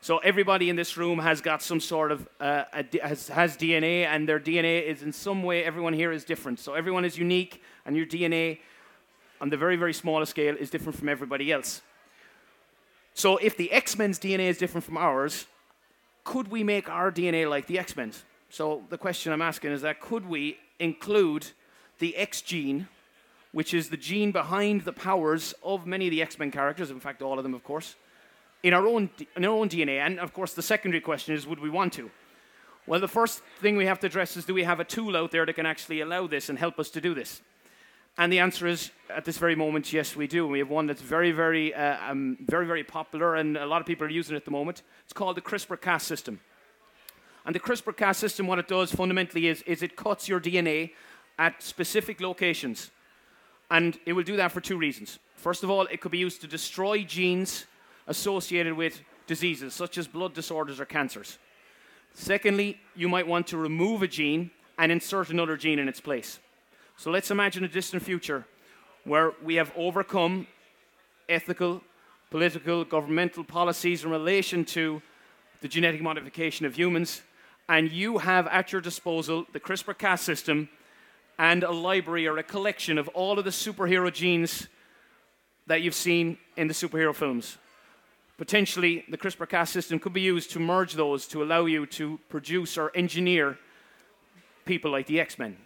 So 0.00 0.18
everybody 0.18 0.70
in 0.70 0.76
this 0.76 0.96
room 0.96 1.18
has 1.18 1.40
got 1.40 1.62
some 1.62 1.80
sort 1.80 2.12
of 2.12 2.28
uh, 2.40 2.64
has, 3.02 3.28
has 3.28 3.56
DNA, 3.56 4.06
and 4.06 4.28
their 4.28 4.38
DNA 4.38 4.84
is 4.84 5.02
in 5.02 5.12
some 5.12 5.42
way. 5.42 5.64
Everyone 5.64 5.92
here 5.92 6.12
is 6.12 6.24
different. 6.24 6.60
So 6.60 6.74
everyone 6.74 7.04
is 7.04 7.18
unique, 7.18 7.62
and 7.84 7.96
your 7.96 8.06
DNA, 8.06 8.60
on 9.40 9.50
the 9.50 9.56
very 9.56 9.76
very 9.76 9.94
smallest 9.94 10.30
scale, 10.30 10.54
is 10.56 10.70
different 10.70 10.98
from 10.98 11.08
everybody 11.08 11.50
else. 11.50 11.82
So 13.14 13.38
if 13.38 13.56
the 13.56 13.72
X 13.72 13.96
Men's 13.96 14.18
DNA 14.18 14.48
is 14.48 14.58
different 14.58 14.84
from 14.84 14.96
ours, 14.96 15.46
could 16.22 16.48
we 16.48 16.62
make 16.62 16.88
our 16.88 17.10
DNA 17.10 17.48
like 17.48 17.66
the 17.66 17.78
X 17.78 17.96
Men's? 17.96 18.24
So 18.50 18.84
the 18.90 18.98
question 18.98 19.32
I'm 19.32 19.42
asking 19.42 19.72
is 19.72 19.82
that 19.82 20.00
could 20.00 20.26
we 20.26 20.58
include 20.78 21.48
the 21.98 22.16
X 22.16 22.42
gene, 22.42 22.88
which 23.52 23.72
is 23.72 23.88
the 23.88 23.96
gene 23.96 24.32
behind 24.32 24.82
the 24.82 24.92
powers 24.92 25.54
of 25.62 25.86
many 25.86 26.06
of 26.06 26.10
the 26.10 26.22
X 26.22 26.38
Men 26.38 26.50
characters, 26.50 26.90
in 26.90 27.00
fact, 27.00 27.22
all 27.22 27.38
of 27.38 27.42
them, 27.42 27.54
of 27.54 27.64
course, 27.64 27.96
in 28.62 28.74
our 28.74 28.86
own 28.86 29.10
in 29.36 29.44
our 29.44 29.52
own 29.52 29.68
DNA? 29.68 29.98
And 29.98 30.18
of 30.18 30.32
course, 30.32 30.54
the 30.54 30.62
secondary 30.62 31.00
question 31.00 31.34
is, 31.34 31.46
would 31.46 31.60
we 31.60 31.70
want 31.70 31.92
to? 31.94 32.10
Well, 32.86 33.00
the 33.00 33.08
first 33.08 33.42
thing 33.60 33.76
we 33.76 33.86
have 33.86 33.98
to 34.00 34.06
address 34.06 34.36
is, 34.36 34.44
do 34.44 34.54
we 34.54 34.62
have 34.62 34.78
a 34.78 34.84
tool 34.84 35.16
out 35.16 35.32
there 35.32 35.44
that 35.44 35.54
can 35.54 35.66
actually 35.66 36.02
allow 36.02 36.28
this 36.28 36.48
and 36.48 36.58
help 36.58 36.78
us 36.78 36.88
to 36.90 37.00
do 37.00 37.14
this? 37.14 37.42
And 38.18 38.32
the 38.32 38.38
answer 38.38 38.66
is, 38.66 38.92
at 39.10 39.24
this 39.24 39.36
very 39.36 39.54
moment, 39.54 39.92
yes, 39.92 40.16
we 40.16 40.26
do. 40.26 40.46
We 40.46 40.60
have 40.60 40.70
one 40.70 40.86
that's 40.86 41.02
very, 41.02 41.32
very, 41.32 41.74
uh, 41.74 42.10
um, 42.10 42.38
very, 42.40 42.66
very 42.66 42.84
popular, 42.84 43.34
and 43.34 43.56
a 43.56 43.66
lot 43.66 43.80
of 43.80 43.86
people 43.86 44.06
are 44.06 44.10
using 44.10 44.34
it 44.34 44.38
at 44.38 44.44
the 44.44 44.50
moment. 44.50 44.82
It's 45.04 45.12
called 45.12 45.36
the 45.36 45.42
CRISPR-Cas 45.42 46.04
system. 46.04 46.40
And 47.46 47.54
the 47.54 47.60
CRISPR-Cas 47.60 48.18
system, 48.18 48.48
what 48.48 48.58
it 48.58 48.66
does 48.66 48.92
fundamentally 48.92 49.46
is, 49.46 49.62
is 49.62 49.82
it 49.82 49.94
cuts 49.94 50.28
your 50.28 50.40
DNA 50.40 50.90
at 51.38 51.62
specific 51.62 52.20
locations. 52.20 52.90
And 53.70 53.98
it 54.04 54.14
will 54.14 54.24
do 54.24 54.36
that 54.36 54.50
for 54.50 54.60
two 54.60 54.76
reasons. 54.76 55.20
First 55.36 55.62
of 55.62 55.70
all, 55.70 55.82
it 55.82 56.00
could 56.00 56.10
be 56.10 56.18
used 56.18 56.40
to 56.40 56.48
destroy 56.48 57.04
genes 57.04 57.66
associated 58.08 58.74
with 58.74 59.00
diseases, 59.28 59.74
such 59.74 59.96
as 59.96 60.08
blood 60.08 60.34
disorders 60.34 60.80
or 60.80 60.84
cancers. 60.84 61.38
Secondly, 62.14 62.80
you 62.96 63.08
might 63.08 63.26
want 63.26 63.46
to 63.48 63.56
remove 63.56 64.02
a 64.02 64.08
gene 64.08 64.50
and 64.78 64.90
insert 64.90 65.30
another 65.30 65.56
gene 65.56 65.78
in 65.78 65.88
its 65.88 66.00
place. 66.00 66.40
So 66.96 67.10
let's 67.10 67.30
imagine 67.30 67.62
a 67.62 67.68
distant 67.68 68.02
future 68.02 68.44
where 69.04 69.32
we 69.42 69.54
have 69.54 69.72
overcome 69.76 70.48
ethical, 71.28 71.82
political, 72.30 72.84
governmental 72.84 73.44
policies 73.44 74.04
in 74.04 74.10
relation 74.10 74.64
to 74.64 75.00
the 75.60 75.68
genetic 75.68 76.02
modification 76.02 76.66
of 76.66 76.74
humans, 76.74 77.22
and 77.68 77.90
you 77.90 78.18
have 78.18 78.46
at 78.48 78.72
your 78.72 78.80
disposal 78.80 79.46
the 79.52 79.60
CRISPR 79.60 79.98
Cas 79.98 80.22
system 80.22 80.68
and 81.38 81.62
a 81.62 81.70
library 81.70 82.26
or 82.26 82.38
a 82.38 82.42
collection 82.42 82.98
of 82.98 83.08
all 83.08 83.38
of 83.38 83.44
the 83.44 83.50
superhero 83.50 84.12
genes 84.12 84.68
that 85.66 85.82
you've 85.82 85.94
seen 85.94 86.38
in 86.56 86.68
the 86.68 86.74
superhero 86.74 87.14
films. 87.14 87.58
Potentially, 88.38 89.04
the 89.08 89.18
CRISPR 89.18 89.48
Cas 89.48 89.70
system 89.70 89.98
could 89.98 90.12
be 90.12 90.20
used 90.20 90.50
to 90.52 90.60
merge 90.60 90.94
those 90.94 91.26
to 91.28 91.42
allow 91.42 91.64
you 91.64 91.86
to 91.86 92.20
produce 92.28 92.78
or 92.78 92.92
engineer 92.94 93.58
people 94.64 94.90
like 94.90 95.06
the 95.06 95.20
X 95.20 95.38
Men. 95.38 95.56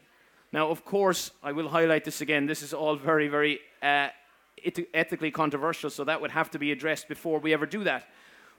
Now, 0.52 0.70
of 0.70 0.84
course, 0.84 1.30
I 1.42 1.52
will 1.52 1.68
highlight 1.68 2.04
this 2.04 2.20
again. 2.20 2.46
This 2.46 2.62
is 2.62 2.72
all 2.74 2.96
very, 2.96 3.28
very 3.28 3.60
uh, 3.82 4.08
eth- 4.64 4.86
ethically 4.94 5.30
controversial, 5.30 5.90
so 5.90 6.04
that 6.04 6.20
would 6.20 6.30
have 6.32 6.50
to 6.52 6.58
be 6.58 6.72
addressed 6.72 7.08
before 7.08 7.38
we 7.38 7.52
ever 7.52 7.66
do 7.66 7.84
that. 7.84 8.08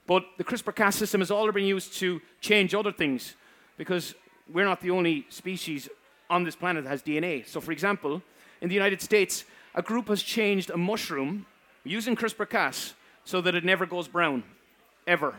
But 0.06 0.24
the 0.36 0.44
CRISPR 0.44 0.74
Cas 0.74 0.96
system 0.96 1.20
has 1.20 1.30
already 1.30 1.60
been 1.60 1.68
used 1.68 1.94
to 1.94 2.20
change 2.40 2.74
other 2.74 2.92
things 2.92 3.34
because 3.76 4.14
we're 4.52 4.64
not 4.64 4.80
the 4.80 4.90
only 4.90 5.26
species 5.28 5.88
on 6.28 6.44
this 6.44 6.56
planet 6.56 6.84
that 6.84 6.90
has 6.90 7.02
DNA. 7.02 7.46
So, 7.46 7.60
for 7.60 7.72
example, 7.72 8.22
in 8.60 8.68
the 8.68 8.74
United 8.74 9.00
States, 9.00 9.44
a 9.74 9.82
group 9.82 10.08
has 10.08 10.22
changed 10.22 10.70
a 10.70 10.76
mushroom 10.76 11.46
using 11.84 12.16
CRISPR 12.16 12.48
Cas 12.48 12.94
so 13.24 13.40
that 13.40 13.54
it 13.54 13.64
never 13.64 13.86
goes 13.86 14.08
brown, 14.08 14.42
ever. 15.06 15.34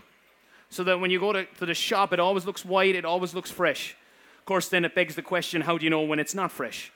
So 0.70 0.84
that 0.86 1.00
when 1.00 1.12
you 1.12 1.20
go 1.20 1.34
to, 1.34 1.46
to 1.46 1.65
the 1.65 1.74
shop, 1.74 2.13
it 2.13 2.20
always 2.20 2.46
looks 2.46 2.65
white, 2.65 2.96
it 2.96 3.05
always 3.05 3.34
looks 3.34 3.51
fresh. 3.51 3.96
Of 4.39 4.46
course, 4.46 4.70
then 4.70 4.86
it 4.86 4.96
begs 4.96 5.15
the 5.15 5.22
question 5.22 5.62
how 5.62 5.77
do 5.77 5.84
you 5.84 5.89
know 5.89 6.01
when 6.01 6.20
it's 6.20 6.36
not 6.36 6.51
fresh, 6.51 6.91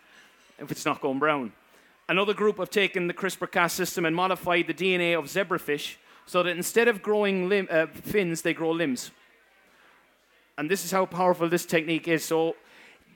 if 0.57 0.71
it's 0.71 0.85
not 0.85 1.01
going 1.01 1.19
brown? 1.19 1.53
Another 2.09 2.33
group 2.33 2.57
have 2.57 2.69
taken 2.69 3.07
the 3.07 3.13
CRISPR 3.13 3.51
Cas 3.51 3.73
system 3.73 4.05
and 4.05 4.15
modified 4.15 4.67
the 4.67 4.73
DNA 4.73 5.17
of 5.17 5.25
zebrafish 5.25 5.95
so 6.27 6.43
that 6.43 6.55
instead 6.55 6.87
of 6.87 7.01
growing 7.01 7.51
uh, 7.51 7.87
fins, 7.87 8.43
they 8.43 8.53
grow 8.53 8.71
limbs. 8.71 9.11
And 10.57 10.69
this 10.69 10.85
is 10.85 10.91
how 10.91 11.05
powerful 11.05 11.49
this 11.49 11.65
technique 11.65 12.07
is. 12.07 12.23
So, 12.23 12.55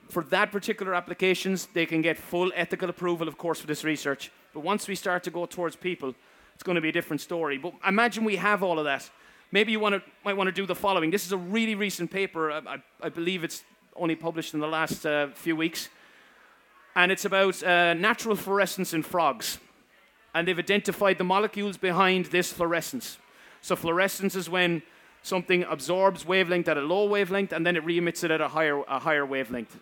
for 0.10 0.24
that 0.26 0.52
particular 0.52 0.94
applications, 0.94 1.68
they 1.68 1.86
can 1.86 2.02
get 2.02 2.18
full 2.18 2.52
ethical 2.56 2.90
approval, 2.90 3.28
of 3.28 3.38
course, 3.38 3.62
for 3.62 3.68
this 3.68 3.84
research. 3.84 4.32
But 4.54 4.62
once 4.62 4.88
we 4.88 4.96
start 4.96 5.24
to 5.24 5.32
go 5.32 5.46
towards 5.46 5.76
people, 5.76 6.14
it's 6.54 6.64
going 6.64 6.76
to 6.76 6.82
be 6.82 6.90
a 6.90 6.92
different 6.92 7.22
story. 7.22 7.58
But 7.58 7.74
imagine 7.88 8.24
we 8.24 8.36
have 8.36 8.62
all 8.62 8.78
of 8.78 8.86
that. 8.86 9.10
Maybe 9.52 9.72
you 9.72 9.80
wanna, 9.80 10.02
might 10.26 10.36
want 10.36 10.48
to 10.48 10.52
do 10.52 10.66
the 10.66 10.76
following. 10.76 11.12
This 11.12 11.26
is 11.26 11.32
a 11.32 11.38
really 11.38 11.76
recent 11.76 12.12
paper. 12.12 12.52
I, 12.52 12.58
I, 12.58 12.84
I 13.02 13.10
believe 13.10 13.44
it's 13.44 13.64
only 13.96 14.16
published 14.16 14.54
in 14.54 14.60
the 14.60 14.68
last 14.68 15.06
uh, 15.06 15.28
few 15.34 15.56
weeks. 15.56 15.90
And 16.96 17.12
it's 17.12 17.26
about 17.26 17.62
uh, 17.64 17.94
natural 17.94 18.36
fluorescence 18.36 18.94
in 18.94 19.04
frogs. 19.04 19.60
And 20.34 20.48
they've 20.48 20.58
identified 20.58 21.18
the 21.18 21.24
molecules 21.24 21.78
behind 21.78 22.28
this 22.28 22.52
fluorescence. 22.54 23.18
So, 23.62 23.76
fluorescence 23.76 24.36
is 24.36 24.50
when 24.50 24.82
something 25.24 25.64
absorbs 25.64 26.26
wavelength 26.26 26.68
at 26.68 26.78
a 26.78 26.82
low 26.82 27.06
wavelength 27.06 27.52
and 27.52 27.66
then 27.66 27.76
it 27.76 27.84
re 27.84 27.98
emits 27.98 28.24
it 28.24 28.32
at 28.32 28.42
a 28.42 28.48
higher, 28.48 28.82
a 28.88 29.00
higher 29.00 29.26
wavelength. 29.26 29.80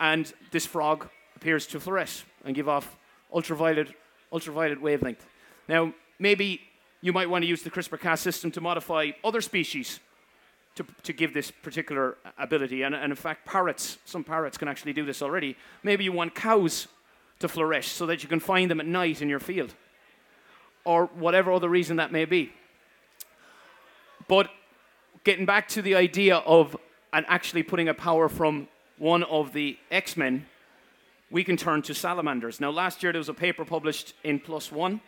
And 0.00 0.32
this 0.50 0.66
frog 0.66 1.08
appears 1.36 1.66
to 1.68 1.78
fluoresce 1.78 2.24
and 2.44 2.54
give 2.54 2.68
off 2.68 2.96
ultraviolet, 3.32 3.88
ultraviolet 4.32 4.80
wavelength. 4.80 5.24
Now, 5.68 5.92
maybe 6.18 6.60
you 7.00 7.12
might 7.12 7.28
want 7.28 7.42
to 7.42 7.46
use 7.46 7.62
the 7.62 7.70
CRISPR 7.70 8.00
Cas 8.00 8.20
system 8.20 8.50
to 8.52 8.60
modify 8.60 9.10
other 9.22 9.40
species 9.40 10.00
to, 10.76 10.84
to 11.02 11.12
give 11.12 11.34
this 11.34 11.50
particular 11.50 12.16
ability. 12.38 12.82
And, 12.82 12.94
and 12.94 13.12
in 13.12 13.16
fact, 13.16 13.46
parrots, 13.46 13.98
some 14.04 14.24
parrots 14.24 14.58
can 14.58 14.68
actually 14.68 14.92
do 14.92 15.04
this 15.04 15.22
already. 15.22 15.56
Maybe 15.82 16.04
you 16.04 16.12
want 16.12 16.34
cows 16.34 16.88
to 17.40 17.48
fluoresce 17.48 17.84
so 17.84 18.06
that 18.06 18.22
you 18.22 18.28
can 18.28 18.40
find 18.40 18.70
them 18.70 18.80
at 18.80 18.86
night 18.86 19.22
in 19.22 19.28
your 19.28 19.40
field, 19.40 19.74
or 20.84 21.06
whatever 21.06 21.52
other 21.52 21.68
reason 21.68 21.96
that 21.96 22.12
may 22.12 22.24
be. 22.24 22.52
But 24.28 24.50
getting 25.24 25.46
back 25.46 25.68
to 25.68 25.82
the 25.82 25.94
idea 25.94 26.36
of 26.36 26.76
and 27.12 27.24
actually 27.28 27.62
putting 27.62 27.88
a 27.88 27.94
power 27.94 28.28
from 28.28 28.68
one 28.98 29.22
of 29.24 29.52
the 29.52 29.78
X 29.90 30.16
Men, 30.16 30.46
we 31.30 31.44
can 31.44 31.56
turn 31.56 31.82
to 31.82 31.94
salamanders. 31.94 32.60
Now, 32.60 32.70
last 32.70 33.02
year 33.02 33.12
there 33.12 33.20
was 33.20 33.28
a 33.28 33.34
paper 33.34 33.64
published 33.64 34.14
in 34.22 34.38
One 34.70 35.00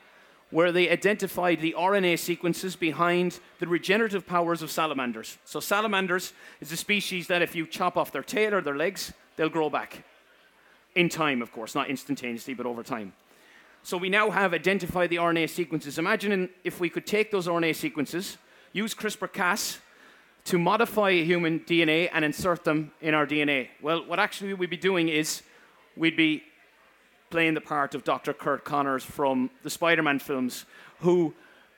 where 0.51 0.71
they 0.71 0.89
identified 0.89 1.61
the 1.61 1.75
RNA 1.77 2.19
sequences 2.21 2.77
behind 2.77 3.41
the 3.59 3.67
regenerative 3.67 4.27
powers 4.27 4.63
of 4.63 4.71
salamanders. 4.71 5.39
So, 5.45 5.61
salamanders 5.61 6.33
is 6.61 6.71
a 6.71 6.77
species 6.77 7.27
that 7.27 7.43
if 7.43 7.55
you 7.55 7.67
chop 7.67 7.97
off 7.97 8.13
their 8.13 8.23
tail 8.23 8.55
or 8.55 8.61
their 8.61 8.77
legs, 8.77 9.13
they'll 9.37 9.49
grow 9.49 9.69
back. 9.69 10.05
In 10.97 11.09
time, 11.09 11.43
of 11.43 11.53
course, 11.53 11.75
not 11.77 11.89
instantaneously, 11.89 12.55
but 12.55 12.67
over 12.67 12.83
time. 12.83 13.13
So, 13.83 13.97
we 13.97 14.09
now 14.09 14.31
have 14.31 14.53
identified 14.53 15.11
the 15.11 15.17
RNA 15.17 15.51
sequences. 15.51 15.99
Imagine 15.99 16.49
if 16.65 16.81
we 16.81 16.91
could 16.91 17.07
take 17.07 17.31
those 17.31 17.47
RNA 17.47 17.77
sequences, 17.77 18.39
use 18.73 18.95
CRISPR 18.95 19.33
Cas 19.33 19.79
to 20.47 20.59
modify 20.59 21.13
human 21.13 21.61
DNA 21.61 22.09
and 22.13 22.25
insert 22.25 22.65
them 22.65 22.93
in 23.01 23.15
our 23.15 23.27
DNA. 23.27 23.69
Well, 23.83 24.07
what 24.07 24.19
actually 24.19 24.55
we'd 24.55 24.71
be 24.71 24.77
doing 24.77 25.09
is 25.09 25.43
we'd 25.97 26.17
be 26.17 26.43
playing 27.31 27.55
the 27.55 27.61
part 27.61 27.95
of 27.95 28.05
Dr. 28.05 28.33
Curt 28.33 28.65
Connors 28.65 29.05
from 29.05 29.51
the 29.63 29.71
Spider 29.71 30.03
Man 30.03 30.19
films, 30.19 30.65
who, 31.01 31.35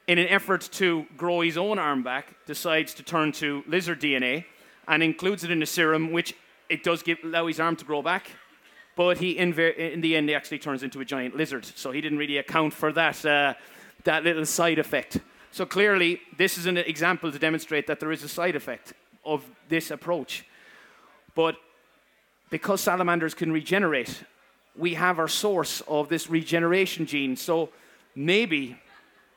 in 0.06 0.18
an 0.18 0.28
effort 0.28 0.68
to 0.72 1.06
grow 1.16 1.40
his 1.40 1.56
own 1.56 1.78
arm 1.78 2.02
back, 2.02 2.36
decides 2.46 2.94
to 2.94 3.02
turn 3.02 3.32
to 3.32 3.64
lizard 3.66 4.00
DNA 4.00 4.44
and 4.86 5.02
includes 5.02 5.44
it 5.44 5.50
in 5.50 5.62
a 5.62 5.66
serum, 5.66 6.12
which 6.12 6.34
it 6.68 6.84
does 6.84 7.02
give, 7.02 7.18
allow 7.24 7.46
his 7.46 7.58
arm 7.58 7.74
to 7.76 7.84
grow 7.84 8.02
back. 8.02 8.30
But 8.98 9.18
he, 9.18 9.38
in, 9.38 9.56
in 9.56 10.00
the 10.00 10.16
end, 10.16 10.28
he 10.28 10.34
actually 10.34 10.58
turns 10.58 10.82
into 10.82 11.00
a 11.00 11.04
giant 11.04 11.36
lizard. 11.36 11.64
So 11.64 11.92
he 11.92 12.00
didn't 12.00 12.18
really 12.18 12.38
account 12.38 12.74
for 12.74 12.90
that, 12.94 13.24
uh, 13.24 13.54
that 14.02 14.24
little 14.24 14.44
side 14.44 14.80
effect. 14.80 15.18
So 15.52 15.64
clearly, 15.64 16.20
this 16.36 16.58
is 16.58 16.66
an 16.66 16.76
example 16.78 17.30
to 17.30 17.38
demonstrate 17.38 17.86
that 17.86 18.00
there 18.00 18.10
is 18.10 18.24
a 18.24 18.28
side 18.28 18.56
effect 18.56 18.94
of 19.24 19.44
this 19.68 19.92
approach. 19.92 20.44
But 21.36 21.54
because 22.50 22.80
salamanders 22.80 23.34
can 23.34 23.52
regenerate, 23.52 24.24
we 24.74 24.94
have 24.94 25.20
our 25.20 25.28
source 25.28 25.80
of 25.82 26.08
this 26.08 26.28
regeneration 26.28 27.06
gene. 27.06 27.36
So 27.36 27.68
maybe 28.16 28.80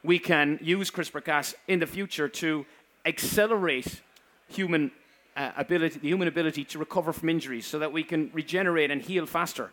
we 0.04 0.18
can 0.18 0.58
use 0.64 0.90
CRISPR 0.90 1.24
Cas 1.24 1.54
in 1.68 1.78
the 1.78 1.86
future 1.86 2.28
to 2.28 2.66
accelerate 3.06 4.02
human 4.48 4.90
uh, 5.36 5.52
ability, 5.58 6.00
the 6.00 6.08
human 6.08 6.28
ability 6.28 6.64
to 6.66 6.80
recover 6.80 7.14
from 7.14 7.30
injuries 7.30 7.66
so 7.66 7.80
that 7.80 7.92
we 7.92 8.04
can 8.04 8.30
regenerate 8.34 8.92
and 8.92 9.02
heal 9.02 9.26
faster. 9.26 9.72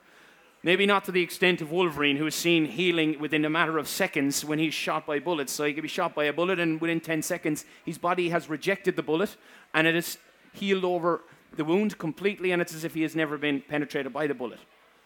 Maybe 0.62 0.86
not 0.86 1.04
to 1.04 1.12
the 1.12 1.22
extent 1.22 1.60
of 1.60 1.70
Wolverine, 1.70 2.16
who 2.16 2.26
is 2.26 2.34
seen 2.34 2.64
healing 2.64 3.20
within 3.20 3.44
a 3.44 3.50
matter 3.50 3.78
of 3.78 3.86
seconds 3.86 4.44
when 4.44 4.58
he's 4.58 4.74
shot 4.74 5.06
by 5.06 5.20
bullets. 5.20 5.52
So 5.52 5.64
he 5.64 5.72
could 5.72 5.82
be 5.82 5.88
shot 5.88 6.14
by 6.14 6.24
a 6.24 6.32
bullet, 6.32 6.58
and 6.58 6.80
within 6.80 7.00
10 7.00 7.22
seconds, 7.22 7.64
his 7.84 7.96
body 7.96 8.30
has 8.30 8.48
rejected 8.48 8.96
the 8.96 9.02
bullet 9.02 9.36
and 9.72 9.86
it 9.86 9.94
has 9.94 10.18
healed 10.52 10.84
over 10.84 11.22
the 11.56 11.64
wound 11.64 11.98
completely, 11.98 12.52
and 12.52 12.60
it's 12.60 12.74
as 12.74 12.84
if 12.84 12.94
he 12.94 13.02
has 13.02 13.14
never 13.14 13.38
been 13.38 13.60
penetrated 13.60 14.12
by 14.12 14.26
the 14.26 14.34
bullet. 14.34 14.58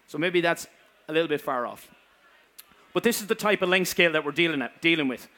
So 0.07 0.19
maybe 0.19 0.41
that's 0.41 0.67
a 1.09 1.13
little 1.13 1.29
bit 1.29 1.41
far 1.41 1.67
off. 1.67 1.89
But 2.93 3.03
this 3.03 3.21
is 3.21 3.27
the 3.27 3.35
type 3.35 3.63
of 3.63 3.69
length 3.69 3.89
scale 3.89 4.13
that 4.13 4.25
we're 4.25 4.33
dealing, 4.33 4.63
at, 4.63 4.81
dealing 4.83 5.09
with. 5.09 5.29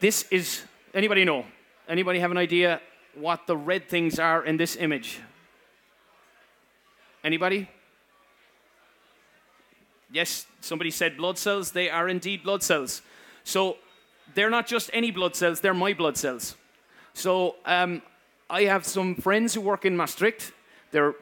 This 0.00 0.26
is, 0.30 0.62
anybody 0.94 1.24
know? 1.24 1.44
Anybody 1.88 2.18
have 2.20 2.30
an 2.30 2.38
idea 2.38 2.80
what 3.16 3.46
the 3.46 3.56
red 3.56 3.88
things 3.88 4.18
are 4.18 4.44
in 4.44 4.56
this 4.56 4.76
image? 4.76 5.20
Anybody? 7.24 7.68
Yes, 10.12 10.46
somebody 10.60 10.90
said 10.90 11.16
blood 11.16 11.38
cells. 11.38 11.72
They 11.72 11.90
are 11.90 12.08
indeed 12.08 12.42
blood 12.42 12.62
cells. 12.62 13.02
So 13.42 13.78
they're 14.34 14.50
not 14.50 14.66
just 14.66 14.90
any 14.92 15.10
blood 15.10 15.34
cells, 15.34 15.60
they're 15.60 15.74
my 15.74 15.92
blood 15.92 16.16
cells. 16.16 16.56
So 17.14 17.56
um, 17.64 18.02
I 18.50 18.62
have 18.62 18.84
some 18.84 19.14
friends 19.14 19.54
who 19.54 19.60
work 19.60 19.84
in 19.84 19.96
Maastricht. 19.96 20.52
They're 20.90 21.14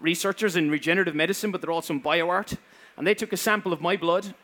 researchers 0.00 0.56
in 0.56 0.70
regenerative 0.70 1.14
medicine, 1.14 1.50
but 1.50 1.60
they're 1.60 1.70
also 1.70 1.94
in 1.94 2.02
bioart. 2.02 2.56
And 2.96 3.06
they 3.06 3.14
took 3.14 3.32
a 3.32 3.36
sample 3.36 3.72
of 3.72 3.80
my 3.80 3.96
blood 3.96 4.34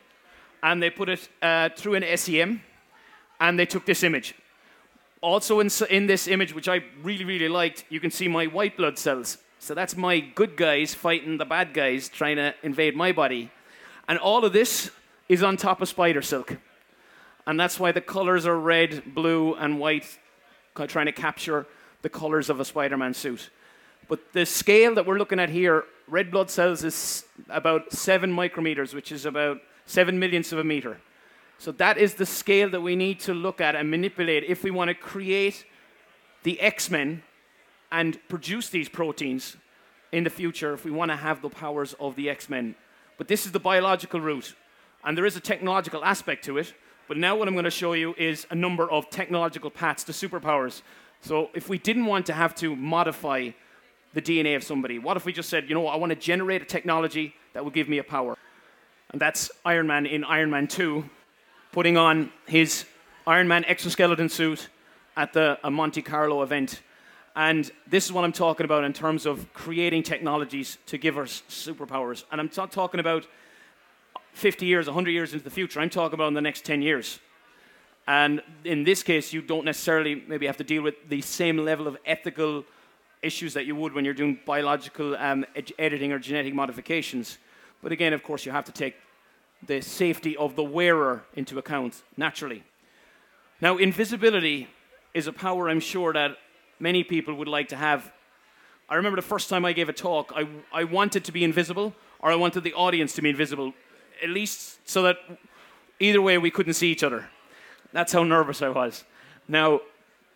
and 0.61 0.81
they 0.81 0.89
put 0.89 1.09
it 1.09 1.27
uh, 1.41 1.69
through 1.75 1.95
an 1.95 2.17
SEM 2.17 2.61
and 3.39 3.59
they 3.59 3.65
took 3.65 3.85
this 3.85 4.03
image. 4.03 4.35
Also, 5.23 5.61
in, 5.61 5.69
in 5.89 6.05
this 6.05 6.27
image, 6.27 6.53
which 6.53 6.67
I 6.67 6.83
really, 7.01 7.23
really 7.23 7.47
liked, 7.47 7.85
you 7.87 8.01
can 8.01 8.11
see 8.11 8.27
my 8.27 8.45
white 8.45 8.75
blood 8.75 8.99
cells. 8.99 9.37
So 9.57 9.73
that's 9.73 9.95
my 9.95 10.19
good 10.19 10.57
guys 10.57 10.93
fighting 10.93 11.37
the 11.37 11.45
bad 11.45 11.73
guys 11.73 12.09
trying 12.09 12.35
to 12.35 12.53
invade 12.61 12.93
my 12.93 13.13
body. 13.13 13.49
And 14.09 14.19
all 14.19 14.43
of 14.43 14.51
this 14.51 14.91
is 15.29 15.41
on 15.41 15.55
top 15.55 15.81
of 15.81 15.87
spider 15.87 16.21
silk. 16.21 16.57
And 17.47 17.57
that's 17.57 17.79
why 17.79 17.93
the 17.93 18.01
colors 18.01 18.45
are 18.45 18.59
red, 18.59 19.15
blue, 19.15 19.53
and 19.53 19.79
white, 19.79 20.19
trying 20.87 21.05
to 21.05 21.13
capture 21.13 21.67
the 22.01 22.09
colors 22.09 22.49
of 22.49 22.59
a 22.59 22.65
Spider 22.65 22.97
Man 22.97 23.13
suit. 23.13 23.49
But 24.09 24.33
the 24.33 24.45
scale 24.45 24.93
that 24.95 25.05
we're 25.05 25.17
looking 25.17 25.39
at 25.39 25.49
here, 25.49 25.85
red 26.09 26.31
blood 26.31 26.49
cells 26.49 26.83
is 26.83 27.23
about 27.49 27.93
seven 27.93 28.29
micrometers, 28.29 28.93
which 28.93 29.13
is 29.13 29.25
about 29.25 29.61
seven 29.85 30.19
millionths 30.19 30.51
of 30.51 30.59
a 30.59 30.65
meter. 30.65 30.99
So 31.57 31.71
that 31.73 31.97
is 31.97 32.15
the 32.15 32.25
scale 32.25 32.69
that 32.71 32.81
we 32.81 32.95
need 32.95 33.19
to 33.21 33.33
look 33.33 33.61
at 33.61 33.75
and 33.75 33.89
manipulate 33.89 34.43
if 34.43 34.63
we 34.63 34.71
want 34.71 34.89
to 34.89 34.93
create 34.93 35.65
the 36.43 36.59
X 36.59 36.89
Men 36.89 37.23
and 37.91 38.19
produce 38.27 38.69
these 38.69 38.89
proteins 38.89 39.55
in 40.11 40.23
the 40.23 40.29
future 40.29 40.73
if 40.73 40.83
we 40.83 40.91
want 40.91 41.11
to 41.11 41.15
have 41.15 41.41
the 41.41 41.49
powers 41.49 41.93
of 41.99 42.15
the 42.15 42.29
X 42.29 42.49
Men. 42.49 42.75
But 43.17 43.27
this 43.27 43.45
is 43.45 43.51
the 43.51 43.59
biological 43.59 44.19
route, 44.19 44.55
and 45.03 45.17
there 45.17 45.25
is 45.25 45.35
a 45.35 45.39
technological 45.39 46.03
aspect 46.03 46.43
to 46.45 46.57
it. 46.57 46.73
But 47.07 47.17
now, 47.17 47.35
what 47.35 47.47
I'm 47.47 47.53
going 47.53 47.65
to 47.65 47.71
show 47.71 47.93
you 47.93 48.15
is 48.17 48.47
a 48.49 48.55
number 48.55 48.89
of 48.89 49.09
technological 49.09 49.69
paths 49.69 50.03
to 50.05 50.11
superpowers. 50.11 50.81
So, 51.21 51.49
if 51.53 51.69
we 51.69 51.77
didn't 51.77 52.05
want 52.05 52.25
to 52.27 52.33
have 52.33 52.55
to 52.55 52.75
modify 52.75 53.51
the 54.13 54.21
DNA 54.21 54.55
of 54.55 54.63
somebody? 54.63 54.99
What 54.99 55.17
if 55.17 55.25
we 55.25 55.33
just 55.33 55.49
said, 55.49 55.67
you 55.67 55.75
know, 55.75 55.87
I 55.87 55.95
want 55.97 56.11
to 56.11 56.15
generate 56.15 56.61
a 56.61 56.65
technology 56.65 57.35
that 57.53 57.63
will 57.63 57.71
give 57.71 57.89
me 57.89 57.97
a 57.97 58.03
power? 58.03 58.37
And 59.09 59.19
that's 59.19 59.51
Iron 59.65 59.87
Man 59.87 60.05
in 60.05 60.23
Iron 60.23 60.49
Man 60.49 60.67
2, 60.67 61.03
putting 61.73 61.97
on 61.97 62.31
his 62.45 62.85
Iron 63.25 63.47
Man 63.47 63.65
exoskeleton 63.65 64.29
suit 64.29 64.69
at 65.17 65.33
the 65.33 65.57
Monte 65.69 66.03
Carlo 66.03 66.43
event. 66.43 66.83
And 67.35 67.69
this 67.87 68.05
is 68.05 68.13
what 68.13 68.23
I'm 68.23 68.31
talking 68.31 68.63
about 68.63 68.83
in 68.83 68.93
terms 68.93 69.25
of 69.25 69.51
creating 69.53 70.03
technologies 70.03 70.77
to 70.85 70.99
give 70.99 71.17
us 71.17 71.41
superpowers. 71.49 72.25
And 72.31 72.39
I'm 72.39 72.51
not 72.55 72.71
talking 72.71 72.99
about 72.99 73.25
50 74.33 74.67
years, 74.67 74.85
100 74.85 75.09
years 75.09 75.33
into 75.33 75.43
the 75.43 75.49
future. 75.49 75.79
I'm 75.79 75.89
talking 75.89 76.13
about 76.13 76.27
in 76.27 76.35
the 76.35 76.41
next 76.41 76.63
10 76.63 76.83
years. 76.83 77.19
And 78.07 78.43
in 78.63 78.83
this 78.83 79.01
case, 79.01 79.33
you 79.33 79.41
don't 79.41 79.65
necessarily 79.65 80.23
maybe 80.27 80.45
have 80.45 80.57
to 80.57 80.63
deal 80.63 80.83
with 80.83 81.09
the 81.09 81.21
same 81.21 81.57
level 81.57 81.87
of 81.87 81.97
ethical 82.05 82.65
issues 83.23 83.55
that 83.55 83.65
you 83.65 83.75
would 83.77 83.93
when 83.93 84.05
you're 84.05 84.13
doing 84.13 84.37
biological 84.45 85.15
um, 85.15 85.43
ed- 85.55 85.71
editing 85.79 86.11
or 86.11 86.19
genetic 86.19 86.53
modifications. 86.53 87.39
But 87.81 87.91
again, 87.91 88.13
of 88.13 88.21
course, 88.21 88.45
you 88.45 88.51
have 88.51 88.65
to 88.65 88.71
take 88.71 88.95
the 89.65 89.81
safety 89.81 90.35
of 90.37 90.55
the 90.55 90.63
wearer 90.63 91.23
into 91.35 91.57
account 91.57 92.01
naturally. 92.17 92.63
Now, 93.61 93.77
invisibility 93.77 94.67
is 95.13 95.27
a 95.27 95.33
power 95.33 95.69
I'm 95.69 95.79
sure 95.79 96.13
that 96.13 96.37
many 96.79 97.03
people 97.03 97.33
would 97.35 97.47
like 97.47 97.69
to 97.69 97.75
have. 97.75 98.11
I 98.89 98.95
remember 98.95 99.15
the 99.15 99.27
first 99.27 99.49
time 99.49 99.63
I 99.63 99.73
gave 99.73 99.89
a 99.89 99.93
talk, 99.93 100.33
I, 100.35 100.47
I 100.71 100.83
wanted 100.83 101.23
to 101.25 101.31
be 101.31 101.43
invisible, 101.43 101.93
or 102.19 102.31
I 102.31 102.35
wanted 102.35 102.63
the 102.63 102.73
audience 102.73 103.13
to 103.13 103.21
be 103.21 103.29
invisible, 103.29 103.73
at 104.21 104.29
least 104.29 104.79
so 104.87 105.03
that 105.03 105.17
either 105.99 106.21
way 106.21 106.37
we 106.37 106.51
couldn't 106.51 106.73
see 106.73 106.91
each 106.91 107.03
other. 107.03 107.29
That's 107.93 108.11
how 108.11 108.23
nervous 108.23 108.61
I 108.61 108.69
was. 108.69 109.03
Now, 109.47 109.81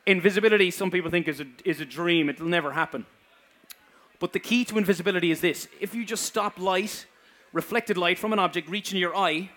invisibility, 0.06 0.72
some 0.72 0.92
people 0.92 1.12
think, 1.12 1.28
is 1.28 1.42
a, 1.42 1.48
is 1.66 1.82
a 1.82 1.86
dream, 1.86 2.30
it'll 2.30 2.48
never 2.48 2.72
happen. 2.72 3.06
But 4.20 4.34
the 4.34 4.40
key 4.40 4.66
to 4.66 4.78
invisibility 4.78 5.32
is 5.32 5.42
this 5.42 5.68
if 5.80 5.94
you 5.94 6.06
just 6.06 6.24
stop 6.24 6.60
light, 6.60 7.06
reflected 7.54 7.98
light 7.98 8.20
from 8.20 8.34
an 8.34 8.40
object 8.40 8.70
reaching 8.70 9.00
your 9.00 9.16
eye, 9.16 9.50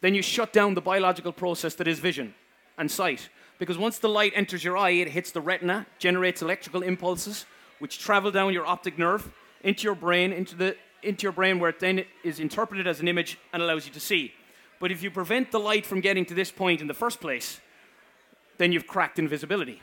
then 0.00 0.14
you 0.14 0.22
shut 0.22 0.52
down 0.52 0.74
the 0.74 0.80
biological 0.80 1.32
process 1.32 1.74
that 1.76 1.88
is 1.88 1.98
vision 1.98 2.34
and 2.76 2.90
sight. 2.90 3.28
Because 3.58 3.76
once 3.76 3.98
the 3.98 4.08
light 4.08 4.32
enters 4.36 4.62
your 4.62 4.76
eye, 4.76 4.90
it 4.90 5.08
hits 5.08 5.32
the 5.32 5.40
retina, 5.40 5.86
generates 5.98 6.42
electrical 6.42 6.82
impulses, 6.82 7.44
which 7.80 7.98
travel 7.98 8.30
down 8.30 8.52
your 8.52 8.66
optic 8.66 8.98
nerve 8.98 9.30
into 9.62 9.84
your 9.84 9.96
brain, 9.96 10.32
into, 10.32 10.54
the, 10.54 10.76
into 11.02 11.24
your 11.24 11.32
brain, 11.32 11.58
where 11.58 11.70
it 11.70 11.80
then 11.80 12.04
is 12.22 12.38
interpreted 12.38 12.86
as 12.86 13.00
an 13.00 13.08
image 13.08 13.38
and 13.52 13.62
allows 13.62 13.86
you 13.86 13.92
to 13.92 14.00
see. 14.00 14.32
But 14.78 14.92
if 14.92 15.02
you 15.02 15.10
prevent 15.10 15.50
the 15.50 15.58
light 15.58 15.84
from 15.84 16.00
getting 16.00 16.24
to 16.26 16.34
this 16.34 16.52
point 16.52 16.80
in 16.80 16.86
the 16.86 16.94
first 16.94 17.20
place, 17.20 17.60
then 18.58 18.70
you've 18.70 18.86
cracked 18.86 19.18
invisibility. 19.18 19.82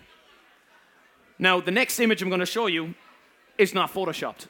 Now, 1.37 1.59
the 1.59 1.71
next 1.71 1.99
image 1.99 2.21
I'm 2.21 2.29
going 2.29 2.39
to 2.39 2.45
show 2.45 2.67
you 2.67 2.95
is 3.57 3.73
not 3.73 3.93
photoshopped. 3.93 4.47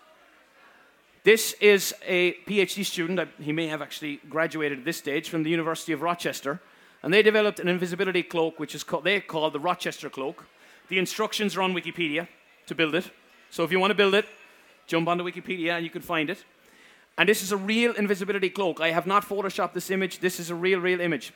This 1.25 1.53
is 1.53 1.91
a 2.05 2.33
PhD 2.45 2.85
student, 2.85 3.19
he 3.41 3.51
may 3.51 3.65
have 3.65 3.81
actually 3.81 4.19
graduated 4.29 4.77
at 4.77 4.85
this 4.85 4.97
stage, 4.97 5.27
from 5.27 5.41
the 5.41 5.49
University 5.49 5.91
of 5.91 6.03
Rochester, 6.03 6.61
and 7.01 7.11
they 7.11 7.23
developed 7.23 7.59
an 7.59 7.67
invisibility 7.67 8.21
cloak, 8.21 8.59
which 8.59 8.75
is 8.75 8.83
called, 8.83 9.05
they 9.05 9.19
call 9.21 9.49
the 9.49 9.59
Rochester 9.59 10.07
cloak. 10.07 10.45
The 10.87 10.99
instructions 10.99 11.57
are 11.57 11.63
on 11.63 11.73
Wikipedia 11.73 12.27
to 12.67 12.75
build 12.75 12.93
it. 12.93 13.09
So 13.49 13.63
if 13.63 13.71
you 13.71 13.79
want 13.79 13.89
to 13.89 13.95
build 13.95 14.13
it, 14.13 14.27
jump 14.85 15.07
onto 15.07 15.23
Wikipedia 15.23 15.71
and 15.71 15.83
you 15.83 15.89
can 15.89 16.03
find 16.03 16.29
it. 16.29 16.45
And 17.17 17.27
this 17.27 17.41
is 17.41 17.51
a 17.51 17.57
real 17.57 17.93
invisibility 17.93 18.51
cloak. 18.51 18.79
I 18.79 18.91
have 18.91 19.07
not 19.07 19.25
photoshopped 19.27 19.73
this 19.73 19.89
image. 19.89 20.19
This 20.19 20.39
is 20.39 20.51
a 20.51 20.55
real, 20.55 20.79
real 20.79 21.01
image. 21.01 21.33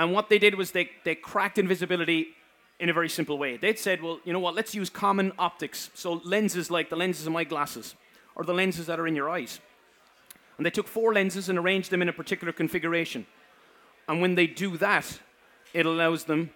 And 0.00 0.12
what 0.12 0.28
they 0.28 0.38
did 0.40 0.56
was 0.56 0.72
they, 0.72 0.90
they 1.04 1.14
cracked 1.14 1.58
invisibility 1.58 2.34
in 2.80 2.88
a 2.88 2.92
very 2.92 3.08
simple 3.08 3.38
way. 3.38 3.56
They'd 3.56 3.78
said, 3.78 4.02
well, 4.02 4.18
you 4.24 4.32
know 4.32 4.40
what, 4.40 4.56
let's 4.56 4.74
use 4.74 4.90
common 4.90 5.30
optics. 5.38 5.90
So 5.94 6.14
lenses 6.24 6.72
like 6.72 6.90
the 6.90 6.96
lenses 6.96 7.24
of 7.24 7.32
my 7.32 7.44
glasses 7.44 7.94
or 8.38 8.44
the 8.44 8.54
lenses 8.54 8.86
that 8.86 8.98
are 8.98 9.06
in 9.06 9.16
your 9.16 9.28
eyes. 9.28 9.60
And 10.56 10.64
they 10.64 10.70
took 10.70 10.88
four 10.88 11.12
lenses 11.12 11.48
and 11.48 11.58
arranged 11.58 11.90
them 11.90 12.00
in 12.00 12.08
a 12.08 12.12
particular 12.12 12.52
configuration. 12.52 13.26
And 14.08 14.22
when 14.22 14.36
they 14.36 14.46
do 14.46 14.76
that, 14.78 15.20
it 15.74 15.84
allows 15.84 16.24
them 16.24 16.50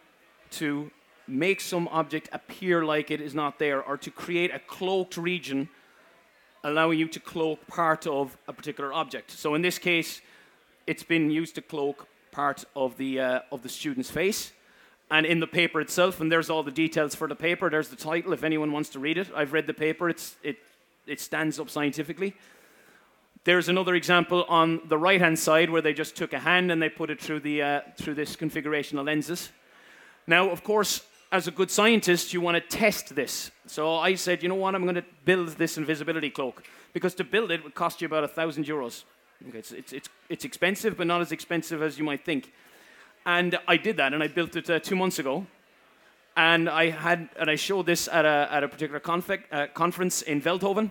to 0.53 0.91
make 1.27 1.61
some 1.61 1.89
object 1.89 2.29
appear 2.33 2.85
like 2.85 3.11
it 3.11 3.21
is 3.21 3.35
not 3.35 3.59
there 3.59 3.83
or 3.83 3.97
to 3.97 4.11
create 4.11 4.53
a 4.55 4.59
cloaked 4.59 5.17
region 5.17 5.69
allowing 6.65 6.99
you 6.99 7.09
to 7.09 7.21
cloak 7.21 7.67
part 7.67 8.07
of 8.07 8.37
a 8.49 8.53
particular 8.53 8.93
object. 8.93 9.31
So 9.31 9.55
in 9.55 9.63
this 9.63 9.79
case, 9.79 10.21
it's 10.87 11.03
been 11.03 11.31
used 11.31 11.55
to 11.57 11.63
cloak 11.63 12.07
part 12.31 12.65
of 12.75 12.97
the, 12.97 13.21
uh, 13.21 13.41
of 13.51 13.63
the 13.63 13.69
student's 13.69 14.11
face. 14.11 14.53
And 15.11 15.27
in 15.27 15.41
the 15.41 15.47
paper 15.47 15.81
itself, 15.81 16.21
and 16.21 16.33
there's 16.33 16.49
all 16.49 16.63
the 16.63 16.71
details 16.71 17.15
for 17.15 17.29
the 17.29 17.35
paper, 17.35 17.69
there's 17.69 17.89
the 17.89 17.97
title 17.97 18.33
if 18.33 18.45
anyone 18.45 18.73
wants 18.73 18.89
to 18.91 18.99
read 18.99 19.19
it. 19.19 19.29
I've 19.35 19.53
read 19.53 19.67
the 19.67 19.75
paper, 19.75 20.09
it's, 20.09 20.37
it, 20.43 20.57
it 21.07 21.21
stands 21.21 21.59
up 21.59 21.71
scientifically. 21.71 22.35
There's 23.45 23.69
another 23.69 23.95
example 23.95 24.45
on 24.49 24.83
the 24.89 24.97
right 24.97 25.21
hand 25.21 25.39
side 25.39 25.69
where 25.69 25.83
they 25.83 25.93
just 25.93 26.15
took 26.15 26.33
a 26.33 26.39
hand 26.39 26.71
and 26.71 26.81
they 26.81 26.89
put 26.89 27.11
it 27.11 27.21
through, 27.21 27.41
the, 27.41 27.63
uh, 27.63 27.81
through 27.97 28.15
this 28.15 28.37
configuration 28.37 28.99
of 28.99 29.07
lenses. 29.07 29.51
Now, 30.27 30.51
of 30.51 30.63
course, 30.63 31.03
as 31.33 31.49
a 31.49 31.51
good 31.51 31.71
scientist, 31.71 32.33
you 32.33 32.41
want 32.41 32.55
to 32.55 32.61
test 32.61 33.15
this. 33.17 33.51
So 33.67 33.97
I 33.97 34.15
said, 34.15 34.43
you 34.43 34.49
know 34.49 34.55
what, 34.55 34.75
I'm 34.75 34.83
going 34.83 34.95
to 34.95 35.05
build 35.25 35.49
this 35.51 35.77
invisibility 35.77 36.31
cloak. 36.31 36.63
Because 36.93 37.15
to 37.17 37.25
build 37.25 37.51
it 37.51 37.65
would 37.65 37.75
cost 37.75 38.01
you 38.01 38.07
about 38.07 38.23
a 38.23 38.29
thousand 38.29 38.67
euros. 38.67 39.05
Okay, 39.49 39.59
it's, 39.59 39.73
it's, 39.73 39.93
it's, 39.93 40.09
it's, 40.29 40.45
expensive, 40.45 40.97
but 40.97 41.07
not 41.07 41.21
as 41.21 41.33
expensive 41.33 41.83
as 41.83 41.99
you 41.99 42.05
might 42.05 42.25
think. 42.25 42.53
And 43.27 43.59
I 43.67 43.77
did 43.77 43.97
that, 43.97 44.13
and 44.13 44.23
I 44.23 44.29
built 44.29 44.55
it 44.57 44.69
uh, 44.71 44.79
two 44.79 44.95
months 44.95 45.19
ago. 45.19 45.47
And 46.37 46.69
I, 46.69 46.91
had, 46.91 47.29
and 47.39 47.51
I 47.51 47.57
showed 47.57 47.87
this 47.87 48.09
at 48.09 48.25
a, 48.25 48.49
at 48.51 48.65
a 48.65 48.69
particular 48.69 49.01
config, 49.01 49.43
uh, 49.53 49.67
conference 49.75 50.23
in 50.23 50.41
Veldhoven. 50.41 50.91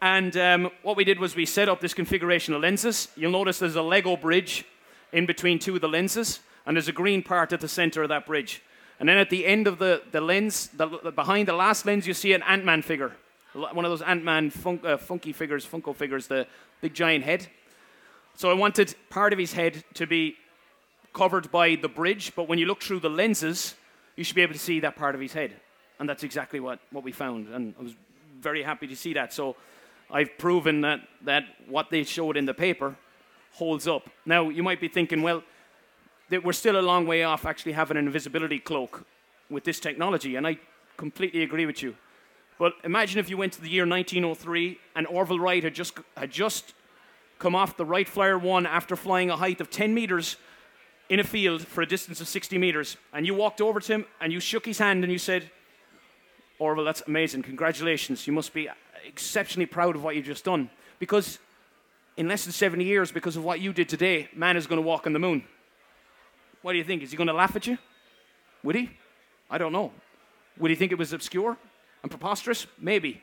And 0.00 0.36
um, 0.36 0.70
what 0.82 0.96
we 0.96 1.04
did 1.04 1.20
was 1.20 1.36
we 1.36 1.46
set 1.46 1.68
up 1.68 1.80
this 1.80 1.94
configuration 1.94 2.54
of 2.54 2.62
lenses. 2.62 3.08
You'll 3.14 3.32
notice 3.32 3.58
there's 3.58 3.76
a 3.76 3.82
Lego 3.82 4.16
bridge 4.16 4.64
in 5.12 5.26
between 5.26 5.58
two 5.58 5.74
of 5.74 5.80
the 5.80 5.88
lenses, 5.88 6.40
and 6.66 6.76
there's 6.76 6.88
a 6.88 6.92
green 6.92 7.22
part 7.22 7.52
at 7.52 7.60
the 7.60 7.68
center 7.68 8.02
of 8.02 8.08
that 8.08 8.26
bridge. 8.26 8.62
And 8.98 9.08
then 9.08 9.18
at 9.18 9.30
the 9.30 9.46
end 9.46 9.66
of 9.66 9.78
the, 9.78 10.02
the 10.10 10.20
lens, 10.20 10.68
the, 10.68 10.86
the, 11.02 11.12
behind 11.12 11.48
the 11.48 11.52
last 11.52 11.84
lens, 11.84 12.06
you 12.06 12.14
see 12.14 12.32
an 12.32 12.42
Ant 12.42 12.64
Man 12.64 12.82
figure. 12.82 13.12
One 13.52 13.84
of 13.84 13.90
those 13.90 14.02
Ant 14.02 14.24
Man 14.24 14.48
fun- 14.50 14.80
uh, 14.84 14.96
funky 14.96 15.32
figures, 15.32 15.66
Funko 15.66 15.94
figures, 15.94 16.26
the 16.26 16.46
big 16.80 16.94
giant 16.94 17.24
head. 17.24 17.46
So 18.34 18.50
I 18.50 18.54
wanted 18.54 18.94
part 19.10 19.32
of 19.32 19.38
his 19.38 19.52
head 19.52 19.84
to 19.94 20.06
be 20.06 20.36
covered 21.12 21.50
by 21.50 21.76
the 21.76 21.88
bridge, 21.88 22.32
but 22.34 22.48
when 22.48 22.58
you 22.58 22.66
look 22.66 22.82
through 22.82 23.00
the 23.00 23.10
lenses, 23.10 23.74
you 24.16 24.24
should 24.24 24.36
be 24.36 24.42
able 24.42 24.52
to 24.52 24.58
see 24.58 24.80
that 24.80 24.96
part 24.96 25.14
of 25.14 25.20
his 25.20 25.32
head. 25.32 25.52
And 25.98 26.08
that's 26.08 26.22
exactly 26.22 26.60
what, 26.60 26.80
what 26.90 27.04
we 27.04 27.12
found. 27.12 27.48
And 27.48 27.74
I 27.78 27.82
was 27.82 27.94
very 28.40 28.62
happy 28.62 28.86
to 28.88 28.96
see 28.96 29.14
that. 29.14 29.32
So 29.32 29.56
I've 30.10 30.36
proven 30.38 30.80
that, 30.82 31.00
that 31.24 31.44
what 31.68 31.90
they 31.90 32.02
showed 32.04 32.36
in 32.36 32.44
the 32.44 32.54
paper 32.54 32.96
holds 33.52 33.86
up. 33.86 34.08
Now, 34.26 34.48
you 34.48 34.62
might 34.62 34.80
be 34.80 34.88
thinking, 34.88 35.22
well, 35.22 35.42
that 36.30 36.44
we're 36.44 36.52
still 36.52 36.78
a 36.78 36.82
long 36.82 37.06
way 37.06 37.22
off 37.24 37.44
actually 37.44 37.72
having 37.72 37.96
an 37.96 38.06
invisibility 38.06 38.58
cloak 38.58 39.06
with 39.50 39.64
this 39.64 39.78
technology, 39.78 40.36
and 40.36 40.46
I 40.46 40.58
completely 40.96 41.42
agree 41.42 41.66
with 41.66 41.82
you. 41.82 41.94
But 42.58 42.74
imagine 42.84 43.18
if 43.18 43.28
you 43.28 43.36
went 43.36 43.52
to 43.54 43.60
the 43.60 43.68
year 43.68 43.86
1903 43.86 44.78
and 44.94 45.06
Orville 45.06 45.40
Wright 45.40 45.62
had 45.62 45.74
just, 45.74 45.98
had 46.16 46.30
just 46.30 46.74
come 47.38 47.54
off 47.54 47.76
the 47.76 47.84
Wright 47.84 48.08
Flyer 48.08 48.38
1 48.38 48.66
after 48.66 48.96
flying 48.96 49.30
a 49.30 49.36
height 49.36 49.60
of 49.60 49.68
10 49.68 49.92
meters 49.92 50.36
in 51.08 51.20
a 51.20 51.24
field 51.24 51.66
for 51.66 51.82
a 51.82 51.86
distance 51.86 52.20
of 52.20 52.28
60 52.28 52.56
meters, 52.58 52.96
and 53.12 53.26
you 53.26 53.34
walked 53.34 53.60
over 53.60 53.80
to 53.80 53.92
him 53.92 54.06
and 54.20 54.32
you 54.32 54.40
shook 54.40 54.64
his 54.64 54.78
hand 54.78 55.04
and 55.04 55.12
you 55.12 55.18
said, 55.18 55.50
Orville, 56.58 56.84
that's 56.84 57.02
amazing. 57.06 57.42
Congratulations. 57.42 58.26
You 58.26 58.32
must 58.32 58.54
be 58.54 58.68
exceptionally 59.04 59.66
proud 59.66 59.96
of 59.96 60.04
what 60.04 60.14
you've 60.16 60.26
just 60.26 60.44
done. 60.44 60.70
Because 60.98 61.38
in 62.16 62.28
less 62.28 62.44
than 62.44 62.52
70 62.52 62.84
years, 62.84 63.10
because 63.10 63.36
of 63.36 63.44
what 63.44 63.60
you 63.60 63.72
did 63.72 63.88
today, 63.88 64.28
man 64.34 64.56
is 64.56 64.66
going 64.66 64.80
to 64.80 64.86
walk 64.86 65.06
on 65.06 65.12
the 65.12 65.18
moon. 65.18 65.44
What 66.62 66.72
do 66.72 66.78
you 66.78 66.84
think? 66.84 67.02
Is 67.02 67.10
he 67.10 67.16
going 67.16 67.26
to 67.26 67.32
laugh 67.32 67.56
at 67.56 67.66
you? 67.66 67.78
Would 68.62 68.76
he? 68.76 68.90
I 69.50 69.58
don't 69.58 69.72
know. 69.72 69.92
Would 70.58 70.70
he 70.70 70.76
think 70.76 70.92
it 70.92 70.98
was 70.98 71.12
obscure 71.12 71.56
and 72.02 72.10
preposterous? 72.10 72.66
Maybe. 72.78 73.22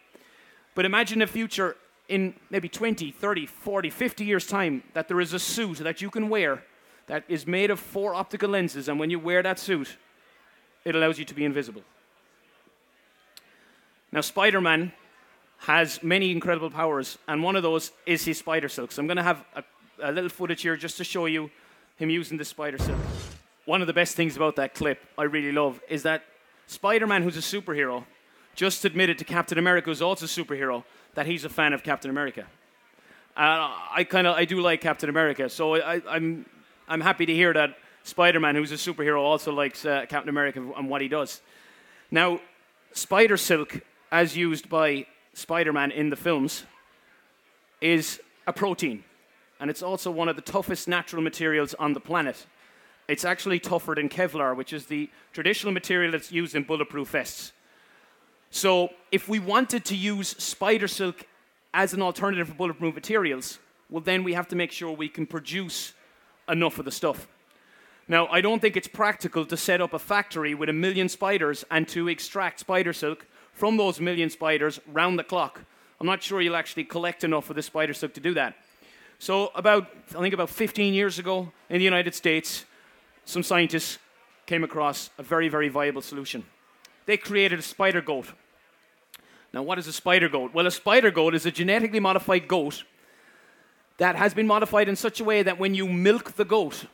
But 0.76 0.86
imagine 0.86 1.22
a 1.22 1.28
future 1.28 1.76
in 2.10 2.34
maybe 2.50 2.68
20, 2.68 3.12
30, 3.12 3.46
40, 3.46 3.90
50 3.90 4.26
years' 4.26 4.48
time 4.48 4.84
that 4.94 5.08
there 5.08 5.22
is 5.22 5.34
a 5.34 5.40
suit 5.40 5.78
that 5.78 6.02
you 6.02 6.10
can 6.10 6.28
wear 6.28 6.64
that 7.10 7.24
is 7.28 7.48
made 7.48 7.72
of 7.72 7.80
four 7.80 8.14
optical 8.14 8.50
lenses, 8.52 8.88
and 8.88 9.00
when 9.00 9.10
you 9.10 9.18
wear 9.18 9.42
that 9.42 9.58
suit, 9.58 9.98
it 10.86 10.96
allows 10.96 11.18
you 11.18 11.26
to 11.26 11.34
be 11.34 11.44
invisible. 11.44 11.82
Now, 14.12 14.22
Spider 14.22 14.62
Man 14.62 14.94
has 15.58 16.02
many 16.04 16.32
incredible 16.32 16.70
powers, 16.70 17.18
and 17.28 17.44
one 17.44 17.56
of 17.56 17.64
those 17.64 17.92
is 18.06 18.24
his 18.24 18.38
spider 18.38 18.70
silk. 18.70 18.92
So 18.92 19.02
I'm 19.02 19.08
going 19.08 19.18
to 19.18 19.24
have 19.24 19.44
a, 19.56 19.64
a 20.04 20.12
little 20.12 20.30
footage 20.30 20.62
here 20.62 20.78
just 20.78 20.98
to 20.98 21.04
show 21.04 21.26
you 21.26 21.50
him 21.98 22.12
using 22.12 22.38
the 22.38 22.46
spider 22.46 22.78
silk. 22.78 23.00
One 23.66 23.82
of 23.82 23.88
the 23.88 23.94
best 23.94 24.16
things 24.16 24.38
about 24.38 24.56
that 24.58 24.76
clip 24.76 25.00
I 25.18 25.24
really 25.24 25.52
love 25.52 25.82
is 25.90 26.04
that 26.04 26.24
Spider 26.68 27.08
Man, 27.08 27.24
who's 27.24 27.38
a 27.38 27.42
superhero, 27.42 28.06
just 28.54 28.86
admitted 28.86 29.18
to 29.18 29.26
Captain 29.26 29.58
America, 29.58 29.90
who's 29.90 30.04
also 30.04 30.26
a 30.26 30.30
superhero, 30.30 30.84
that 31.16 31.26
he's 31.26 31.44
a 31.44 31.50
fan 31.50 31.74
of 31.74 31.82
Captain 31.82 32.12
America. 32.12 32.46
Uh, 33.36 33.74
I 33.96 34.06
kind 34.08 34.28
of 34.28 34.36
I 34.36 34.46
do 34.46 34.62
like 34.62 34.80
Captain 34.80 35.10
America, 35.10 35.50
so 35.50 35.76
I, 35.76 36.02
am 36.16 36.46
I'm, 36.90 37.02
happy 37.02 37.26
to 37.26 37.34
hear 37.34 37.54
that 37.54 37.78
Spider 38.04 38.40
Man, 38.40 38.56
who's 38.56 38.72
a 38.72 38.76
superhero, 38.76 39.20
also 39.22 39.54
likes 39.54 39.86
uh, 39.86 40.06
Captain 40.10 40.30
America 40.30 40.60
and 40.76 40.90
what 40.90 41.02
he 41.02 41.08
does. 41.08 41.42
Now, 42.12 42.42
spider 42.94 43.38
silk, 43.38 43.80
as 44.12 44.36
used 44.36 44.70
by 44.70 45.06
Spider 45.34 45.72
Man 45.72 45.92
in 45.92 46.10
the 46.10 46.16
films, 46.16 46.66
is 47.80 48.20
a 48.48 48.54
protein 48.54 49.04
and 49.60 49.70
it's 49.70 49.84
also 49.84 50.10
one 50.10 50.30
of 50.30 50.36
the 50.36 50.42
toughest 50.42 50.88
natural 50.88 51.22
materials 51.22 51.74
on 51.76 51.94
the 51.94 52.00
planet. 52.00 52.46
It's 53.08 53.26
actually 53.26 53.60
tougher 53.60 53.96
than 53.96 54.08
Kevlar, 54.08 54.56
which 54.56 54.72
is 54.72 54.86
the 54.86 55.10
traditional 55.34 55.74
material 55.74 56.12
that's 56.12 56.32
used 56.32 56.56
in 56.56 56.64
bulletproof 56.64 57.10
vests. 57.10 57.52
So, 58.52 58.90
if 59.12 59.28
we 59.28 59.40
wanted 59.40 59.86
to 59.86 59.96
use 59.96 60.30
spider 60.30 60.88
silk 60.88 61.26
as 61.74 61.94
an 61.94 62.02
alternative 62.02 62.48
for 62.48 62.56
bulletproof 62.56 62.96
materials, 62.96 63.60
well, 63.90 64.02
then 64.02 64.24
we 64.24 64.34
have 64.34 64.48
to 64.48 64.56
make 64.56 64.72
sure 64.72 64.92
we 64.92 65.10
can 65.10 65.26
produce 65.28 65.94
enough 66.50 66.80
of 66.80 66.86
the 66.86 66.92
stuff. 66.92 67.28
Now, 68.08 68.28
I 68.28 68.42
don't 68.42 68.60
think 68.60 68.76
it's 68.76 68.88
practical 68.88 69.46
to 69.46 69.56
set 69.56 69.82
up 69.82 69.94
a 69.94 70.00
factory 70.00 70.56
with 70.56 70.68
a 70.68 70.74
million 70.74 71.10
spiders 71.10 71.64
and 71.70 71.88
to 71.90 72.08
extract 72.08 72.60
spider 72.60 72.92
silk 72.92 73.28
from 73.54 73.78
those 73.78 74.00
million 74.00 74.30
spiders 74.30 74.80
round 74.88 75.20
the 75.20 75.24
clock. 75.24 75.62
I'm 76.00 76.08
not 76.08 76.24
sure 76.24 76.42
you'll 76.42 76.56
actually 76.56 76.86
collect 76.86 77.24
enough 77.24 77.50
of 77.50 77.56
the 77.56 77.62
spider 77.62 77.94
silk 77.94 78.14
to 78.16 78.20
do 78.20 78.34
that. 78.34 78.56
So, 79.20 79.52
about, 79.54 79.88
I 80.16 80.22
think 80.22 80.34
about 80.34 80.50
15 80.50 80.94
years 80.94 81.20
ago 81.20 81.52
in 81.70 81.78
the 81.78 81.84
United 81.84 82.16
States, 82.16 82.66
some 83.26 83.44
scientists 83.44 84.00
came 84.46 84.64
across 84.64 85.12
a 85.20 85.24
very, 85.24 85.50
very 85.50 85.70
viable 85.70 86.02
solution. 86.02 86.46
They 87.06 87.18
created 87.18 87.60
a 87.60 87.62
spider 87.62 88.02
goat. 88.02 88.28
Now, 89.54 89.62
what 89.62 89.78
is 89.78 89.88
a 89.88 89.94
spider 89.94 90.30
goat? 90.30 90.54
Well, 90.54 90.66
a 90.66 90.72
spider 90.72 91.12
goat 91.12 91.36
is 91.36 91.46
a 91.46 91.52
genetically 91.52 92.00
modified 92.00 92.48
goat 92.48 92.84
that 94.00 94.16
has 94.16 94.34
been 94.34 94.48
modified 94.48 94.90
in 94.90 94.96
such 94.96 95.20
a 95.20 95.24
way 95.24 95.44
that 95.44 95.60
when 95.60 95.76
you 95.76 95.88
milk 95.88 96.36
the 96.36 96.46
goat, 96.46 96.86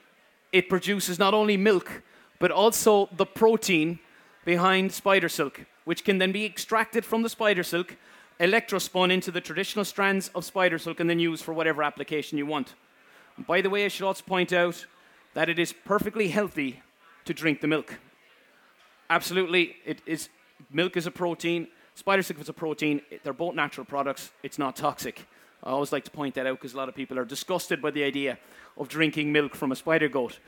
it 0.51 0.69
produces 0.69 1.17
not 1.17 1.33
only 1.33 1.55
milk, 1.55 2.03
but 2.39 2.51
also 2.51 3.07
the 3.15 3.25
protein 3.25 3.99
behind 4.43 4.91
spider 4.91 5.29
silk, 5.29 5.65
which 5.85 6.03
can 6.03 6.17
then 6.17 6.31
be 6.31 6.45
extracted 6.45 7.05
from 7.05 7.21
the 7.21 7.29
spider 7.29 7.63
silk, 7.63 7.95
electrospun 8.39 9.11
into 9.11 9.31
the 9.31 9.39
traditional 9.39 9.85
strands 9.85 10.29
of 10.35 10.43
spider 10.43 10.77
silk, 10.77 10.99
and 10.99 11.09
then 11.09 11.19
used 11.19 11.43
for 11.43 11.53
whatever 11.53 11.83
application 11.83 12.37
you 12.37 12.45
want. 12.45 12.73
And 13.37 13.47
by 13.47 13.61
the 13.61 13.69
way, 13.69 13.85
I 13.85 13.87
should 13.87 14.05
also 14.05 14.23
point 14.25 14.51
out 14.51 14.85
that 15.35 15.47
it 15.47 15.59
is 15.59 15.73
perfectly 15.73 16.29
healthy 16.29 16.81
to 17.25 17.33
drink 17.33 17.61
the 17.61 17.67
milk. 17.67 17.99
Absolutely, 19.09 19.75
it 19.85 20.01
is. 20.05 20.29
Milk 20.71 20.97
is 20.97 21.05
a 21.05 21.11
protein. 21.11 21.67
Spider 21.93 22.23
silk 22.23 22.39
is 22.39 22.49
a 22.49 22.53
protein. 22.53 23.01
They're 23.23 23.33
both 23.33 23.55
natural 23.55 23.85
products. 23.85 24.31
It's 24.41 24.57
not 24.57 24.75
toxic. 24.75 25.27
I 25.65 25.71
always 25.71 25.91
like 25.91 26.03
to 26.03 26.11
point 26.11 26.35
that 26.35 26.45
out 26.45 26.59
because 26.59 26.75
a 26.75 26.77
lot 26.77 26.89
of 26.89 26.95
people 26.95 27.17
are 27.17 27.25
disgusted 27.25 27.81
by 27.81 27.89
the 27.89 28.03
idea 28.03 28.37
of 28.77 28.87
drinking 28.87 29.31
milk 29.31 29.55
from 29.55 29.71
a 29.71 29.75
spider 29.75 30.07
goat. 30.07 30.39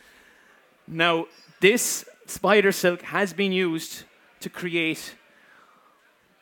Now, 0.87 1.25
this 1.59 2.05
spider 2.27 2.71
silk 2.71 3.01
has 3.01 3.33
been 3.33 3.51
used 3.51 4.03
to 4.41 4.49
create 4.49 5.15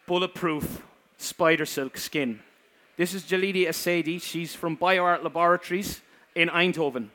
bulletproof 0.07 0.83
spider 1.17 1.65
silk 1.65 1.97
skin. 1.97 2.41
This 2.97 3.13
is 3.13 3.23
Jalila 3.23 3.67
Essaïdi. 3.67 4.21
She's 4.21 4.53
from 4.53 4.75
BioArt 4.77 5.23
Laboratories 5.23 6.01
in 6.35 6.49
Eindhoven. 6.49 7.09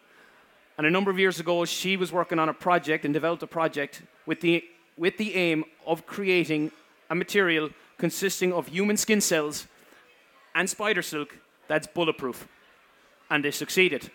And 0.79 0.87
a 0.87 0.90
number 0.90 1.11
of 1.11 1.18
years 1.18 1.40
ago, 1.40 1.66
she 1.66 1.99
was 1.99 2.11
working 2.11 2.38
on 2.38 2.49
a 2.49 2.55
project 2.55 3.05
and 3.05 3.12
developed 3.12 3.42
a 3.42 3.46
project 3.46 4.01
with 4.25 4.40
the, 4.40 4.64
with 4.96 5.18
the 5.18 5.35
aim 5.35 5.64
of 5.87 6.07
creating 6.07 6.73
a 7.11 7.14
material 7.14 7.68
consisting 7.99 8.51
of 8.51 8.68
human 8.68 8.96
skin 8.96 9.20
cells 9.20 9.66
and 10.55 10.70
spider 10.70 11.03
silk 11.03 11.37
that's 11.70 11.87
bulletproof. 11.87 12.48
And 13.30 13.44
they 13.44 13.52
succeeded. 13.52 14.11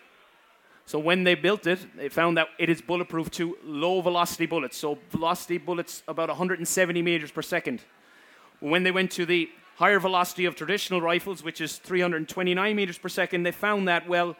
So 0.84 0.98
when 0.98 1.24
they 1.24 1.34
built 1.34 1.66
it, 1.66 1.78
they 1.96 2.10
found 2.10 2.36
that 2.36 2.48
it 2.58 2.68
is 2.68 2.82
bulletproof 2.82 3.30
to 3.32 3.56
low 3.64 4.02
velocity 4.02 4.44
bullets. 4.44 4.76
So 4.76 4.98
velocity 5.10 5.56
bullets 5.56 6.02
about 6.06 6.28
170 6.28 7.00
meters 7.00 7.30
per 7.30 7.40
second. 7.40 7.80
When 8.60 8.82
they 8.82 8.90
went 8.90 9.10
to 9.12 9.24
the 9.24 9.48
higher 9.76 9.98
velocity 9.98 10.44
of 10.44 10.54
traditional 10.54 11.00
rifles, 11.00 11.42
which 11.42 11.62
is 11.62 11.78
329 11.78 12.76
meters 12.76 12.98
per 12.98 13.08
second, 13.08 13.44
they 13.44 13.52
found 13.52 13.88
that, 13.88 14.06
well, 14.06 14.36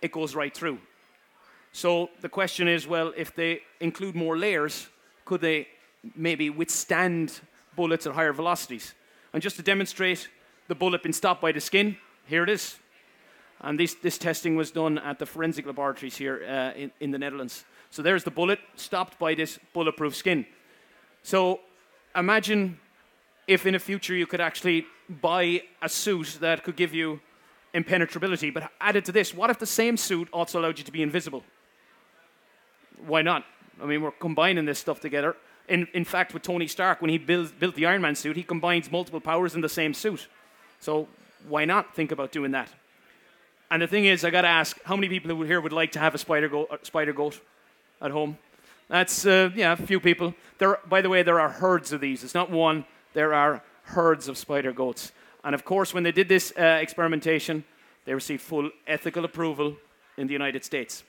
it 0.00 0.12
goes 0.12 0.36
right 0.36 0.54
through. 0.54 0.78
So 1.72 2.08
the 2.20 2.28
question 2.28 2.68
is, 2.68 2.86
well, 2.86 3.12
if 3.16 3.34
they 3.34 3.62
include 3.80 4.14
more 4.14 4.38
layers, 4.38 4.88
could 5.24 5.40
they 5.40 5.66
maybe 6.14 6.50
withstand 6.50 7.40
bullets 7.74 8.06
at 8.06 8.14
higher 8.14 8.32
velocities? 8.32 8.94
And 9.32 9.42
just 9.42 9.56
to 9.56 9.62
demonstrate 9.62 10.28
the 10.68 10.76
bullet 10.76 11.02
being 11.02 11.12
stopped 11.12 11.42
by 11.42 11.50
the 11.50 11.60
skin, 11.60 11.96
here 12.26 12.42
it 12.42 12.50
is. 12.50 12.78
And 13.60 13.78
this, 13.78 13.94
this 13.94 14.18
testing 14.18 14.56
was 14.56 14.70
done 14.70 14.98
at 14.98 15.18
the 15.18 15.26
forensic 15.26 15.66
laboratories 15.66 16.16
here 16.16 16.44
uh, 16.46 16.78
in, 16.78 16.90
in 17.00 17.10
the 17.10 17.18
Netherlands. 17.18 17.64
So 17.90 18.02
there's 18.02 18.24
the 18.24 18.30
bullet 18.30 18.58
stopped 18.76 19.18
by 19.18 19.34
this 19.34 19.58
bulletproof 19.72 20.14
skin. 20.14 20.44
So 21.22 21.60
imagine 22.14 22.78
if 23.46 23.66
in 23.66 23.72
the 23.72 23.78
future 23.78 24.14
you 24.14 24.26
could 24.26 24.40
actually 24.40 24.86
buy 25.08 25.62
a 25.80 25.88
suit 25.88 26.38
that 26.40 26.64
could 26.64 26.76
give 26.76 26.94
you 26.94 27.20
impenetrability. 27.72 28.50
But 28.50 28.70
added 28.80 29.04
to 29.06 29.12
this, 29.12 29.34
what 29.34 29.50
if 29.50 29.58
the 29.58 29.66
same 29.66 29.96
suit 29.96 30.28
also 30.32 30.60
allowed 30.60 30.78
you 30.78 30.84
to 30.84 30.92
be 30.92 31.02
invisible? 31.02 31.42
Why 33.06 33.22
not? 33.22 33.44
I 33.82 33.86
mean, 33.86 34.02
we're 34.02 34.12
combining 34.12 34.64
this 34.64 34.78
stuff 34.78 35.00
together. 35.00 35.36
In, 35.68 35.88
in 35.94 36.04
fact, 36.04 36.34
with 36.34 36.42
Tony 36.42 36.66
Stark, 36.66 37.00
when 37.00 37.10
he 37.10 37.18
build, 37.18 37.58
built 37.58 37.74
the 37.74 37.86
Iron 37.86 38.02
Man 38.02 38.14
suit, 38.14 38.36
he 38.36 38.42
combines 38.42 38.90
multiple 38.90 39.20
powers 39.20 39.54
in 39.54 39.60
the 39.60 39.68
same 39.68 39.94
suit. 39.94 40.28
So 40.80 41.08
why 41.48 41.64
not 41.64 41.94
think 41.94 42.12
about 42.12 42.32
doing 42.32 42.52
that? 42.52 42.68
And 43.70 43.82
the 43.82 43.86
thing 43.86 44.04
is, 44.04 44.24
I 44.24 44.30
got 44.30 44.42
to 44.42 44.48
ask, 44.48 44.80
how 44.84 44.96
many 44.96 45.08
people 45.08 45.42
here 45.42 45.60
would 45.60 45.72
like 45.72 45.92
to 45.92 45.98
have 45.98 46.14
a 46.14 46.18
spider 46.18 46.48
goat, 46.48 46.86
spider 46.86 47.12
goat 47.12 47.40
at 48.00 48.10
home? 48.10 48.38
That's 48.88 49.26
uh, 49.26 49.50
yeah, 49.54 49.72
a 49.72 49.76
few 49.76 49.98
people. 50.00 50.34
There, 50.58 50.78
by 50.86 51.00
the 51.00 51.08
way, 51.08 51.22
there 51.22 51.40
are 51.40 51.48
herds 51.48 51.92
of 51.92 52.00
these. 52.00 52.22
It's 52.22 52.34
not 52.34 52.50
one. 52.50 52.84
There 53.14 53.32
are 53.32 53.62
herds 53.84 54.28
of 54.28 54.36
spider 54.38 54.72
goats. 54.72 55.12
And 55.42 55.54
of 55.54 55.64
course, 55.64 55.94
when 55.94 56.02
they 56.02 56.12
did 56.12 56.28
this 56.28 56.52
uh, 56.58 56.78
experimentation, 56.80 57.64
they 58.04 58.14
received 58.14 58.42
full 58.42 58.70
ethical 58.86 59.24
approval 59.24 59.76
in 60.16 60.26
the 60.26 60.32
United 60.32 60.64
States. 60.64 61.02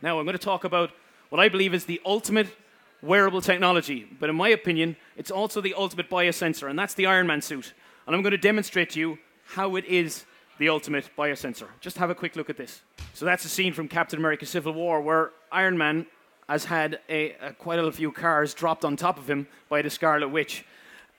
Now, 0.00 0.18
I'm 0.18 0.24
going 0.24 0.38
to 0.38 0.44
talk 0.44 0.64
about 0.64 0.90
what 1.30 1.40
I 1.40 1.48
believe 1.48 1.74
is 1.74 1.84
the 1.84 2.00
ultimate 2.04 2.48
wearable 3.02 3.40
technology, 3.40 4.06
but 4.18 4.30
in 4.30 4.36
my 4.36 4.48
opinion, 4.48 4.96
it's 5.16 5.30
also 5.30 5.60
the 5.60 5.74
ultimate 5.74 6.08
biosensor, 6.08 6.70
and 6.70 6.78
that's 6.78 6.94
the 6.94 7.06
Iron 7.06 7.26
Man 7.26 7.42
suit. 7.42 7.74
And 8.06 8.14
I'm 8.14 8.22
going 8.22 8.32
to 8.32 8.38
demonstrate 8.38 8.90
to 8.90 9.00
you 9.00 9.18
how 9.46 9.76
it 9.76 9.84
is 9.84 10.24
the 10.58 10.68
ultimate 10.68 11.08
biosensor. 11.16 11.66
Just 11.80 11.98
have 11.98 12.10
a 12.10 12.14
quick 12.14 12.36
look 12.36 12.50
at 12.50 12.56
this. 12.56 12.82
So 13.12 13.24
that's 13.24 13.44
a 13.44 13.48
scene 13.48 13.72
from 13.72 13.88
Captain 13.88 14.18
America 14.18 14.46
Civil 14.46 14.72
War 14.72 15.00
where 15.00 15.30
Iron 15.50 15.76
Man 15.78 16.06
has 16.48 16.64
had 16.64 17.00
a, 17.08 17.32
a 17.40 17.52
quite 17.52 17.78
a 17.78 17.92
few 17.92 18.12
cars 18.12 18.54
dropped 18.54 18.84
on 18.84 18.96
top 18.96 19.18
of 19.18 19.28
him 19.28 19.46
by 19.68 19.82
the 19.82 19.90
Scarlet 19.90 20.28
Witch. 20.28 20.64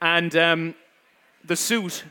And 0.02 0.36
um, 0.36 0.76
the 1.44 1.56
suit 1.56 2.04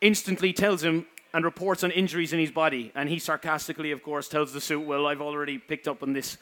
instantly 0.00 0.52
tells 0.52 0.82
him 0.82 1.06
and 1.34 1.44
reports 1.44 1.82
on 1.82 1.90
injuries 1.90 2.32
in 2.32 2.38
his 2.38 2.50
body. 2.50 2.92
And 2.94 3.08
he 3.08 3.18
sarcastically, 3.18 3.90
of 3.90 4.02
course, 4.02 4.28
tells 4.28 4.52
the 4.52 4.60
suit, 4.60 4.80
Well, 4.80 5.06
I've 5.06 5.22
already 5.22 5.58
picked 5.58 5.88
up 5.88 6.02
on 6.02 6.12
this. 6.12 6.36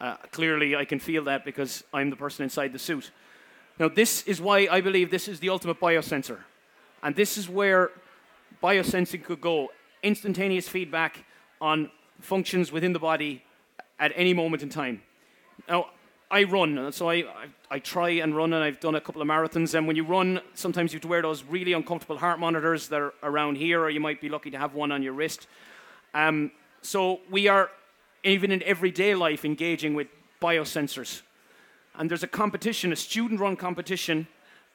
Uh, 0.00 0.16
clearly, 0.32 0.74
I 0.74 0.84
can 0.84 0.98
feel 0.98 1.24
that 1.24 1.44
because 1.44 1.84
I'm 1.94 2.10
the 2.10 2.16
person 2.16 2.42
inside 2.42 2.72
the 2.72 2.78
suit. 2.78 3.12
Now, 3.78 3.88
this 3.88 4.22
is 4.24 4.40
why 4.40 4.68
I 4.70 4.80
believe 4.80 5.10
this 5.10 5.28
is 5.28 5.38
the 5.38 5.48
ultimate 5.48 5.78
biosensor. 5.78 6.38
And 7.02 7.14
this 7.14 7.38
is 7.38 7.48
where 7.48 7.90
biosensing 8.62 9.24
could 9.24 9.40
go 9.40 9.70
instantaneous 10.02 10.68
feedback 10.68 11.24
on 11.60 11.90
functions 12.20 12.70
within 12.72 12.92
the 12.92 12.98
body 12.98 13.44
at 13.98 14.12
any 14.14 14.32
moment 14.32 14.62
in 14.62 14.68
time. 14.68 15.02
Now, 15.68 15.86
I 16.30 16.44
run, 16.44 16.90
so 16.92 17.10
I, 17.10 17.14
I, 17.14 17.46
I, 17.70 17.78
try 17.78 18.08
and 18.10 18.34
run, 18.34 18.54
and 18.54 18.64
I've 18.64 18.80
done 18.80 18.94
a 18.94 19.00
couple 19.02 19.20
of 19.20 19.28
marathons. 19.28 19.74
And 19.74 19.86
when 19.86 19.96
you 19.96 20.04
run, 20.04 20.40
sometimes 20.54 20.92
you 20.92 20.96
have 20.96 21.02
to 21.02 21.08
wear 21.08 21.20
those 21.20 21.44
really 21.44 21.74
uncomfortable 21.74 22.16
heart 22.16 22.38
monitors 22.38 22.88
that 22.88 23.00
are 23.02 23.12
around 23.22 23.58
here, 23.58 23.82
or 23.82 23.90
you 23.90 24.00
might 24.00 24.20
be 24.20 24.30
lucky 24.30 24.50
to 24.50 24.58
have 24.58 24.72
one 24.74 24.90
on 24.92 25.02
your 25.02 25.12
wrist. 25.12 25.46
Um, 26.14 26.50
so 26.80 27.20
we 27.30 27.48
are, 27.48 27.70
even 28.24 28.50
in 28.50 28.62
everyday 28.62 29.14
life, 29.14 29.44
engaging 29.44 29.92
with 29.92 30.06
biosensors. 30.40 31.20
And 31.96 32.10
there's 32.10 32.22
a 32.22 32.28
competition, 32.28 32.92
a 32.92 32.96
student 32.96 33.38
run 33.38 33.54
competition 33.56 34.26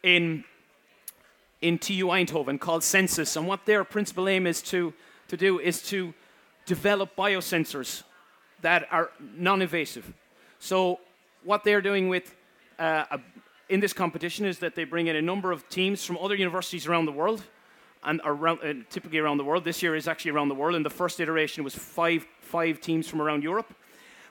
in 0.03 0.43
in 1.61 1.79
TU 1.79 2.07
Eindhoven 2.07 2.59
called 2.59 2.81
SensUs. 2.81 3.35
And 3.35 3.47
what 3.47 3.65
their 3.65 3.83
principal 3.83 4.27
aim 4.29 4.45
is 4.47 4.61
to, 4.63 4.93
to 5.27 5.37
do 5.37 5.59
is 5.59 5.81
to 5.83 6.13
develop 6.65 7.15
biosensors 7.15 8.03
that 8.61 8.87
are 8.91 9.11
non 9.35 9.61
invasive. 9.61 10.13
So, 10.59 10.99
what 11.43 11.63
they're 11.63 11.81
doing 11.81 12.09
with 12.09 12.35
uh, 12.79 13.05
a, 13.11 13.19
in 13.69 13.79
this 13.79 13.93
competition 13.93 14.45
is 14.45 14.59
that 14.59 14.75
they 14.75 14.83
bring 14.83 15.07
in 15.07 15.15
a 15.15 15.21
number 15.21 15.51
of 15.51 15.67
teams 15.69 16.03
from 16.03 16.17
other 16.17 16.35
universities 16.35 16.87
around 16.87 17.05
the 17.05 17.11
world 17.11 17.43
and 18.03 18.21
around, 18.25 18.59
uh, 18.63 18.73
typically 18.89 19.19
around 19.19 19.37
the 19.37 19.43
world. 19.43 19.63
This 19.63 19.81
year 19.83 19.95
is 19.95 20.07
actually 20.07 20.31
around 20.31 20.49
the 20.49 20.55
world, 20.55 20.75
and 20.75 20.85
the 20.85 20.89
first 20.89 21.19
iteration 21.19 21.63
was 21.63 21.75
five, 21.75 22.25
five 22.41 22.81
teams 22.81 23.07
from 23.07 23.21
around 23.21 23.43
Europe 23.43 23.73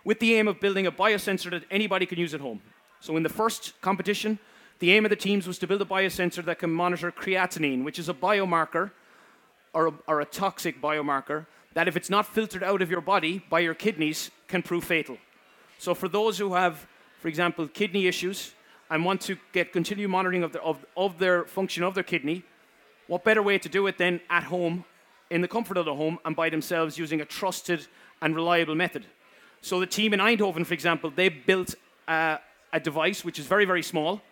with 0.04 0.20
the 0.20 0.34
aim 0.34 0.46
of 0.48 0.60
building 0.60 0.86
a 0.86 0.92
biosensor 0.92 1.50
that 1.50 1.64
anybody 1.70 2.06
can 2.06 2.18
use 2.18 2.32
at 2.34 2.40
home. 2.40 2.60
So, 3.00 3.16
in 3.16 3.22
the 3.22 3.28
first 3.28 3.80
competition, 3.80 4.38
the 4.78 4.92
aim 4.92 5.04
of 5.04 5.10
the 5.10 5.16
teams 5.16 5.46
was 5.46 5.58
to 5.58 5.66
build 5.66 5.80
a 5.80 5.86
biosensor 5.86 6.44
that 6.44 6.58
can 6.58 6.70
monitor 6.70 7.10
creatinine, 7.10 7.84
which 7.84 7.98
is 7.98 8.08
a 8.08 8.14
biomarker 8.14 8.90
or 9.72 9.88
a, 9.88 9.92
or 10.06 10.20
a 10.20 10.24
toxic 10.24 10.80
biomarker 10.80 11.46
that, 11.74 11.88
if 11.88 11.96
it's 11.96 12.08
not 12.08 12.26
filtered 12.26 12.62
out 12.62 12.80
of 12.80 12.90
your 12.90 13.02
body 13.02 13.44
by 13.50 13.60
your 13.60 13.74
kidneys, 13.74 14.30
can 14.48 14.62
prove 14.62 14.84
fatal. 14.84 15.18
So, 15.78 15.94
for 15.94 16.08
those 16.08 16.38
who 16.38 16.54
have, 16.54 16.86
for 17.20 17.28
example, 17.28 17.68
kidney 17.68 18.06
issues 18.06 18.54
and 18.90 19.04
want 19.04 19.20
to 19.22 19.36
get 19.52 19.72
continued 19.72 20.08
monitoring 20.08 20.42
of, 20.42 20.56
of, 20.56 20.84
of 20.96 21.18
their 21.18 21.44
function 21.44 21.82
of 21.82 21.94
their 21.94 22.04
kidney, 22.04 22.44
what 23.08 23.24
better 23.24 23.42
way 23.42 23.58
to 23.58 23.68
do 23.68 23.86
it 23.86 23.98
than 23.98 24.20
at 24.30 24.44
home, 24.44 24.84
in 25.28 25.40
the 25.42 25.48
comfort 25.48 25.76
of 25.76 25.84
the 25.84 25.94
home, 25.94 26.18
and 26.24 26.34
by 26.34 26.48
themselves 26.48 26.96
using 26.96 27.20
a 27.20 27.24
trusted 27.24 27.86
and 28.22 28.34
reliable 28.34 28.74
method? 28.74 29.04
So, 29.60 29.80
the 29.80 29.86
team 29.86 30.14
in 30.14 30.20
Eindhoven, 30.20 30.64
for 30.64 30.74
example, 30.74 31.10
they 31.14 31.28
built 31.28 31.74
a 32.08 32.40
device 32.82 33.24
which 33.24 33.38
is 33.38 33.46
very, 33.46 33.64
very 33.64 33.82
small 33.82 34.22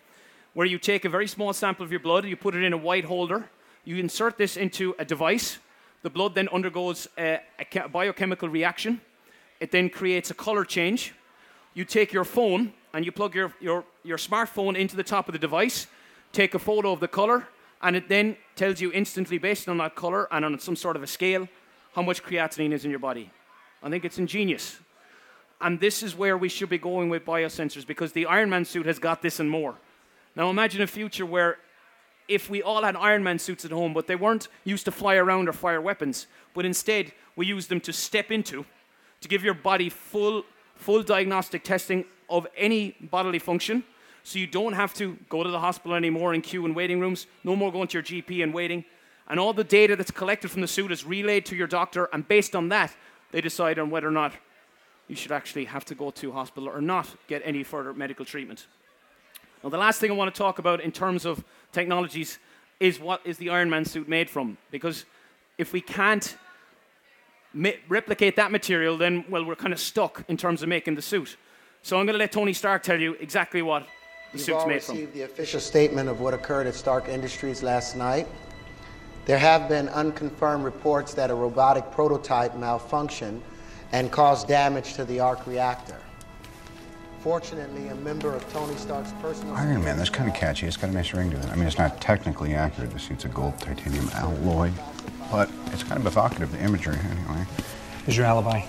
where 0.54 0.66
you 0.66 0.78
take 0.78 1.04
a 1.04 1.08
very 1.08 1.26
small 1.26 1.52
sample 1.52 1.84
of 1.84 1.90
your 1.90 2.00
blood, 2.00 2.24
you 2.24 2.36
put 2.36 2.54
it 2.54 2.62
in 2.62 2.72
a 2.72 2.76
white 2.76 3.04
holder, 3.04 3.48
you 3.84 3.96
insert 3.96 4.38
this 4.38 4.56
into 4.56 4.94
a 4.98 5.04
device. 5.04 5.58
The 6.02 6.10
blood 6.10 6.34
then 6.34 6.48
undergoes 6.52 7.08
a, 7.18 7.40
a 7.58 7.88
biochemical 7.88 8.48
reaction. 8.48 9.00
It 9.60 9.70
then 9.70 9.90
creates 9.90 10.30
a 10.30 10.34
color 10.34 10.64
change. 10.64 11.12
you 11.74 11.84
take 11.84 12.12
your 12.12 12.24
phone 12.24 12.72
and 12.92 13.04
you 13.04 13.12
plug 13.12 13.34
your, 13.34 13.52
your, 13.60 13.84
your 14.04 14.16
smartphone 14.16 14.76
into 14.76 14.96
the 14.96 15.02
top 15.02 15.28
of 15.28 15.32
the 15.32 15.38
device, 15.38 15.88
take 16.32 16.54
a 16.54 16.58
photo 16.58 16.92
of 16.92 17.00
the 17.00 17.08
color, 17.08 17.48
and 17.82 17.96
it 17.96 18.08
then 18.08 18.36
tells 18.56 18.80
you 18.80 18.92
instantly, 18.92 19.38
based 19.38 19.68
on 19.68 19.78
that 19.78 19.94
color 19.96 20.28
and 20.32 20.44
on 20.44 20.58
some 20.60 20.76
sort 20.76 20.96
of 20.96 21.02
a 21.02 21.06
scale, 21.06 21.48
how 21.94 22.02
much 22.02 22.22
creatinine 22.22 22.72
is 22.72 22.84
in 22.84 22.90
your 22.90 23.00
body. 23.00 23.30
I 23.82 23.90
think 23.90 24.04
it's 24.04 24.18
ingenious. 24.18 24.78
And 25.60 25.80
this 25.80 26.02
is 26.02 26.16
where 26.16 26.38
we 26.38 26.48
should 26.48 26.68
be 26.68 26.78
going 26.78 27.08
with 27.08 27.24
biosensors 27.24 27.86
because 27.86 28.12
the 28.12 28.26
Iron 28.26 28.50
Man 28.50 28.64
suit 28.64 28.86
has 28.86 28.98
got 28.98 29.20
this 29.20 29.40
and 29.40 29.50
more. 29.50 29.74
Now 30.36 30.50
imagine 30.50 30.82
a 30.82 30.86
future 30.86 31.26
where 31.26 31.58
if 32.26 32.48
we 32.48 32.62
all 32.62 32.82
had 32.82 32.96
Iron 32.96 33.22
Man 33.22 33.38
suits 33.38 33.64
at 33.64 33.70
home, 33.70 33.92
but 33.92 34.06
they 34.06 34.16
weren't 34.16 34.48
used 34.64 34.84
to 34.86 34.92
fly 34.92 35.16
around 35.16 35.48
or 35.48 35.52
fire 35.52 35.80
weapons, 35.80 36.26
but 36.54 36.64
instead 36.64 37.12
we 37.36 37.46
used 37.46 37.68
them 37.68 37.80
to 37.82 37.92
step 37.92 38.30
into, 38.30 38.64
to 39.20 39.28
give 39.28 39.44
your 39.44 39.54
body 39.54 39.88
full, 39.88 40.44
full 40.76 41.02
diagnostic 41.02 41.62
testing 41.62 42.04
of 42.28 42.46
any 42.56 42.96
bodily 43.00 43.38
function. 43.38 43.84
So 44.22 44.38
you 44.38 44.46
don't 44.46 44.72
have 44.72 44.94
to 44.94 45.18
go 45.28 45.42
to 45.42 45.50
the 45.50 45.60
hospital 45.60 45.94
anymore 45.94 46.32
and 46.32 46.42
queue 46.42 46.64
in 46.64 46.74
waiting 46.74 46.98
rooms, 46.98 47.26
no 47.44 47.54
more 47.54 47.70
going 47.70 47.88
to 47.88 47.98
your 47.98 48.02
GP 48.02 48.42
and 48.42 48.54
waiting. 48.54 48.84
And 49.28 49.38
all 49.38 49.52
the 49.52 49.64
data 49.64 49.96
that's 49.96 50.10
collected 50.10 50.50
from 50.50 50.62
the 50.62 50.68
suit 50.68 50.90
is 50.92 51.04
relayed 51.04 51.46
to 51.46 51.56
your 51.56 51.66
doctor, 51.66 52.08
and 52.12 52.26
based 52.26 52.56
on 52.56 52.68
that, 52.70 52.94
they 53.32 53.40
decide 53.40 53.78
on 53.78 53.90
whether 53.90 54.08
or 54.08 54.12
not 54.12 54.32
you 55.08 55.16
should 55.16 55.32
actually 55.32 55.66
have 55.66 55.84
to 55.86 55.94
go 55.94 56.10
to 56.10 56.32
hospital 56.32 56.68
or 56.68 56.80
not 56.80 57.06
get 57.26 57.42
any 57.44 57.62
further 57.62 57.92
medical 57.92 58.24
treatment. 58.24 58.66
Now, 59.64 59.70
the 59.70 59.78
last 59.78 59.98
thing 59.98 60.10
I 60.10 60.14
want 60.14 60.32
to 60.32 60.38
talk 60.38 60.58
about 60.58 60.82
in 60.82 60.92
terms 60.92 61.24
of 61.24 61.42
technologies 61.72 62.38
is 62.80 63.00
what 63.00 63.22
is 63.24 63.38
the 63.38 63.48
Iron 63.48 63.70
Man 63.70 63.86
suit 63.86 64.06
made 64.06 64.28
from? 64.28 64.58
Because 64.70 65.06
if 65.56 65.72
we 65.72 65.80
can't 65.80 66.36
ma- 67.54 67.70
replicate 67.88 68.36
that 68.36 68.52
material, 68.52 68.98
then, 68.98 69.24
well, 69.30 69.42
we're 69.42 69.56
kind 69.56 69.72
of 69.72 69.80
stuck 69.80 70.22
in 70.28 70.36
terms 70.36 70.62
of 70.62 70.68
making 70.68 70.96
the 70.96 71.02
suit. 71.02 71.38
So 71.80 71.98
I'm 71.98 72.04
going 72.04 72.12
to 72.12 72.18
let 72.18 72.30
Tony 72.30 72.52
Stark 72.52 72.82
tell 72.82 73.00
you 73.00 73.14
exactly 73.14 73.62
what 73.62 73.86
the 74.32 74.38
You've 74.38 74.44
suit's 74.44 74.66
made 74.66 74.82
from. 74.82 74.96
received 74.96 75.14
the 75.14 75.22
official 75.22 75.60
statement 75.60 76.10
of 76.10 76.20
what 76.20 76.34
occurred 76.34 76.66
at 76.66 76.74
Stark 76.74 77.08
Industries 77.08 77.62
last 77.62 77.96
night. 77.96 78.26
There 79.24 79.38
have 79.38 79.70
been 79.70 79.88
unconfirmed 79.88 80.64
reports 80.64 81.14
that 81.14 81.30
a 81.30 81.34
robotic 81.34 81.90
prototype 81.90 82.52
malfunctioned 82.52 83.40
and 83.92 84.12
caused 84.12 84.46
damage 84.46 84.92
to 84.94 85.06
the 85.06 85.20
arc 85.20 85.46
reactor. 85.46 86.03
Fortunately, 87.24 87.88
a 87.88 87.94
member 87.94 88.34
of 88.34 88.46
Tony 88.52 88.76
Stark's 88.76 89.12
personal 89.22 89.54
Iron 89.54 89.82
Man, 89.82 89.96
that's 89.96 90.10
kind 90.10 90.28
of 90.28 90.36
catchy. 90.36 90.66
It's 90.66 90.76
got 90.76 90.90
a 90.90 90.92
nice 90.92 91.14
ring 91.14 91.30
to 91.30 91.38
it. 91.38 91.46
I 91.46 91.54
mean, 91.54 91.66
it's 91.66 91.78
not 91.78 91.98
technically 91.98 92.52
accurate. 92.52 92.90
The 92.90 92.98
suit's 92.98 93.24
a 93.24 93.28
gold 93.28 93.58
titanium 93.58 94.10
alloy, 94.10 94.70
but 95.30 95.50
it's 95.72 95.82
kind 95.82 95.98
of 95.98 96.06
evocative, 96.06 96.52
the 96.52 96.62
imagery, 96.62 96.98
anyway. 96.98 97.46
Here's 98.04 98.18
your 98.18 98.26
alibi. 98.26 98.66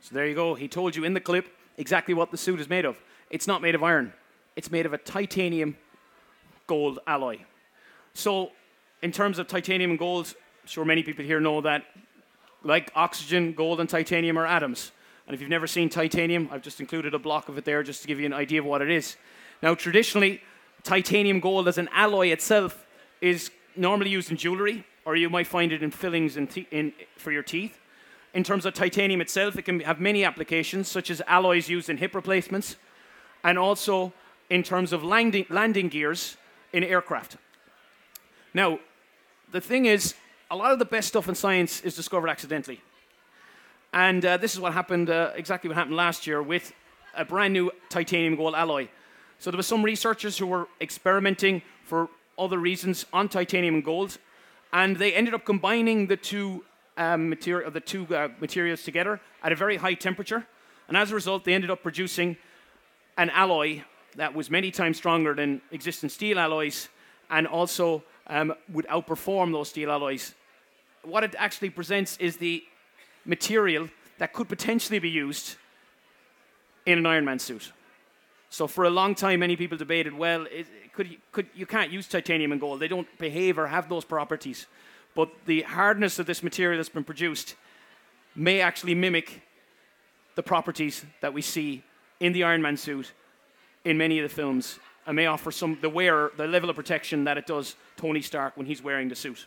So 0.00 0.14
there 0.14 0.26
you 0.26 0.34
go. 0.34 0.54
He 0.54 0.66
told 0.66 0.96
you 0.96 1.04
in 1.04 1.12
the 1.12 1.20
clip 1.20 1.46
exactly 1.76 2.14
what 2.14 2.30
the 2.30 2.38
suit 2.38 2.58
is 2.58 2.70
made 2.70 2.86
of. 2.86 2.96
It's 3.28 3.46
not 3.46 3.60
made 3.60 3.74
of 3.74 3.82
iron, 3.82 4.14
it's 4.56 4.70
made 4.70 4.86
of 4.86 4.94
a 4.94 4.98
titanium 4.98 5.76
gold 6.66 7.00
alloy. 7.06 7.40
So, 8.14 8.52
in 9.02 9.12
terms 9.12 9.38
of 9.38 9.46
titanium 9.46 9.90
and 9.90 9.98
gold, 9.98 10.34
I'm 10.62 10.68
sure 10.68 10.86
many 10.86 11.02
people 11.02 11.22
here 11.22 11.38
know 11.38 11.60
that, 11.60 11.84
like 12.62 12.90
oxygen, 12.94 13.52
gold, 13.52 13.78
and 13.78 13.90
titanium 13.90 14.38
are 14.38 14.46
atoms. 14.46 14.90
And 15.32 15.34
if 15.34 15.40
you've 15.40 15.48
never 15.48 15.66
seen 15.66 15.88
titanium, 15.88 16.50
I've 16.52 16.60
just 16.60 16.78
included 16.78 17.14
a 17.14 17.18
block 17.18 17.48
of 17.48 17.56
it 17.56 17.64
there 17.64 17.82
just 17.82 18.02
to 18.02 18.06
give 18.06 18.20
you 18.20 18.26
an 18.26 18.34
idea 18.34 18.60
of 18.60 18.66
what 18.66 18.82
it 18.82 18.90
is. 18.90 19.16
Now, 19.62 19.74
traditionally, 19.74 20.42
titanium 20.82 21.40
gold 21.40 21.68
as 21.68 21.78
an 21.78 21.88
alloy 21.94 22.28
itself 22.28 22.86
is 23.22 23.50
normally 23.74 24.10
used 24.10 24.30
in 24.30 24.36
jewelry, 24.36 24.84
or 25.06 25.16
you 25.16 25.30
might 25.30 25.46
find 25.46 25.72
it 25.72 25.82
in 25.82 25.90
fillings 25.90 26.36
in 26.36 26.48
te- 26.48 26.68
in, 26.70 26.92
for 27.16 27.32
your 27.32 27.42
teeth. 27.42 27.78
In 28.34 28.44
terms 28.44 28.66
of 28.66 28.74
titanium 28.74 29.22
itself, 29.22 29.56
it 29.56 29.62
can 29.62 29.80
have 29.80 30.00
many 30.00 30.22
applications, 30.22 30.86
such 30.86 31.10
as 31.10 31.22
alloys 31.26 31.66
used 31.66 31.88
in 31.88 31.96
hip 31.96 32.14
replacements, 32.14 32.76
and 33.42 33.58
also 33.58 34.12
in 34.50 34.62
terms 34.62 34.92
of 34.92 35.02
landing, 35.02 35.46
landing 35.48 35.88
gears 35.88 36.36
in 36.74 36.84
aircraft. 36.84 37.38
Now, 38.52 38.80
the 39.50 39.62
thing 39.62 39.86
is, 39.86 40.12
a 40.50 40.56
lot 40.56 40.72
of 40.72 40.78
the 40.78 40.84
best 40.84 41.08
stuff 41.08 41.26
in 41.26 41.34
science 41.34 41.80
is 41.80 41.96
discovered 41.96 42.28
accidentally. 42.28 42.82
And 43.92 44.24
uh, 44.24 44.36
this 44.38 44.54
is 44.54 44.60
what 44.60 44.72
happened, 44.72 45.10
uh, 45.10 45.32
exactly 45.34 45.68
what 45.68 45.76
happened 45.76 45.96
last 45.96 46.26
year 46.26 46.42
with 46.42 46.72
a 47.14 47.24
brand 47.24 47.52
new 47.52 47.70
titanium 47.90 48.36
gold 48.36 48.54
alloy. 48.54 48.88
So 49.38 49.50
there 49.50 49.58
were 49.58 49.62
some 49.62 49.82
researchers 49.82 50.38
who 50.38 50.46
were 50.46 50.68
experimenting 50.80 51.62
for 51.84 52.08
other 52.38 52.58
reasons 52.58 53.04
on 53.12 53.28
titanium 53.28 53.74
and 53.74 53.84
gold, 53.84 54.18
and 54.72 54.96
they 54.96 55.12
ended 55.12 55.34
up 55.34 55.44
combining 55.44 56.06
the 56.06 56.16
two 56.16 56.64
um, 56.96 57.28
material, 57.28 57.70
the 57.70 57.80
two 57.80 58.06
uh, 58.14 58.28
materials 58.40 58.82
together 58.82 59.20
at 59.42 59.52
a 59.52 59.56
very 59.56 59.76
high 59.76 59.94
temperature, 59.94 60.46
and 60.88 60.96
as 60.96 61.10
a 61.10 61.14
result, 61.14 61.44
they 61.44 61.52
ended 61.52 61.70
up 61.70 61.82
producing 61.82 62.36
an 63.18 63.30
alloy 63.30 63.82
that 64.16 64.34
was 64.34 64.50
many 64.50 64.70
times 64.70 64.96
stronger 64.96 65.34
than 65.34 65.60
existing 65.70 66.08
steel 66.08 66.38
alloys, 66.38 66.88
and 67.30 67.46
also 67.46 68.02
um, 68.28 68.54
would 68.72 68.86
outperform 68.86 69.52
those 69.52 69.68
steel 69.68 69.90
alloys. 69.90 70.34
What 71.02 71.24
it 71.24 71.34
actually 71.38 71.70
presents 71.70 72.16
is 72.18 72.36
the 72.36 72.62
material 73.24 73.88
that 74.18 74.32
could 74.32 74.48
potentially 74.48 74.98
be 74.98 75.10
used 75.10 75.56
in 76.86 76.98
an 76.98 77.06
Iron 77.06 77.24
Man 77.24 77.38
suit. 77.38 77.72
So 78.50 78.66
for 78.66 78.84
a 78.84 78.90
long 78.90 79.14
time, 79.14 79.40
many 79.40 79.56
people 79.56 79.78
debated, 79.78 80.12
well, 80.12 80.46
it, 80.50 80.66
could, 80.92 81.16
could, 81.32 81.46
you 81.54 81.64
can't 81.64 81.90
use 81.90 82.06
titanium 82.06 82.52
and 82.52 82.60
gold. 82.60 82.80
They 82.80 82.88
don't 82.88 83.08
behave 83.18 83.58
or 83.58 83.66
have 83.66 83.88
those 83.88 84.04
properties. 84.04 84.66
But 85.14 85.30
the 85.46 85.62
hardness 85.62 86.18
of 86.18 86.26
this 86.26 86.42
material 86.42 86.78
that's 86.78 86.88
been 86.88 87.04
produced 87.04 87.54
may 88.34 88.60
actually 88.60 88.94
mimic 88.94 89.42
the 90.34 90.42
properties 90.42 91.04
that 91.20 91.32
we 91.32 91.42
see 91.42 91.82
in 92.20 92.32
the 92.32 92.44
Iron 92.44 92.62
Man 92.62 92.76
suit 92.76 93.12
in 93.84 93.98
many 93.98 94.18
of 94.18 94.28
the 94.28 94.34
films 94.34 94.78
and 95.06 95.16
may 95.16 95.26
offer 95.26 95.50
some 95.50 95.78
the 95.80 95.90
wearer 95.90 96.32
the 96.36 96.46
level 96.46 96.70
of 96.70 96.76
protection 96.76 97.24
that 97.24 97.36
it 97.36 97.46
does 97.46 97.74
Tony 97.96 98.22
Stark 98.22 98.56
when 98.56 98.66
he's 98.66 98.82
wearing 98.82 99.08
the 99.08 99.16
suit. 99.16 99.46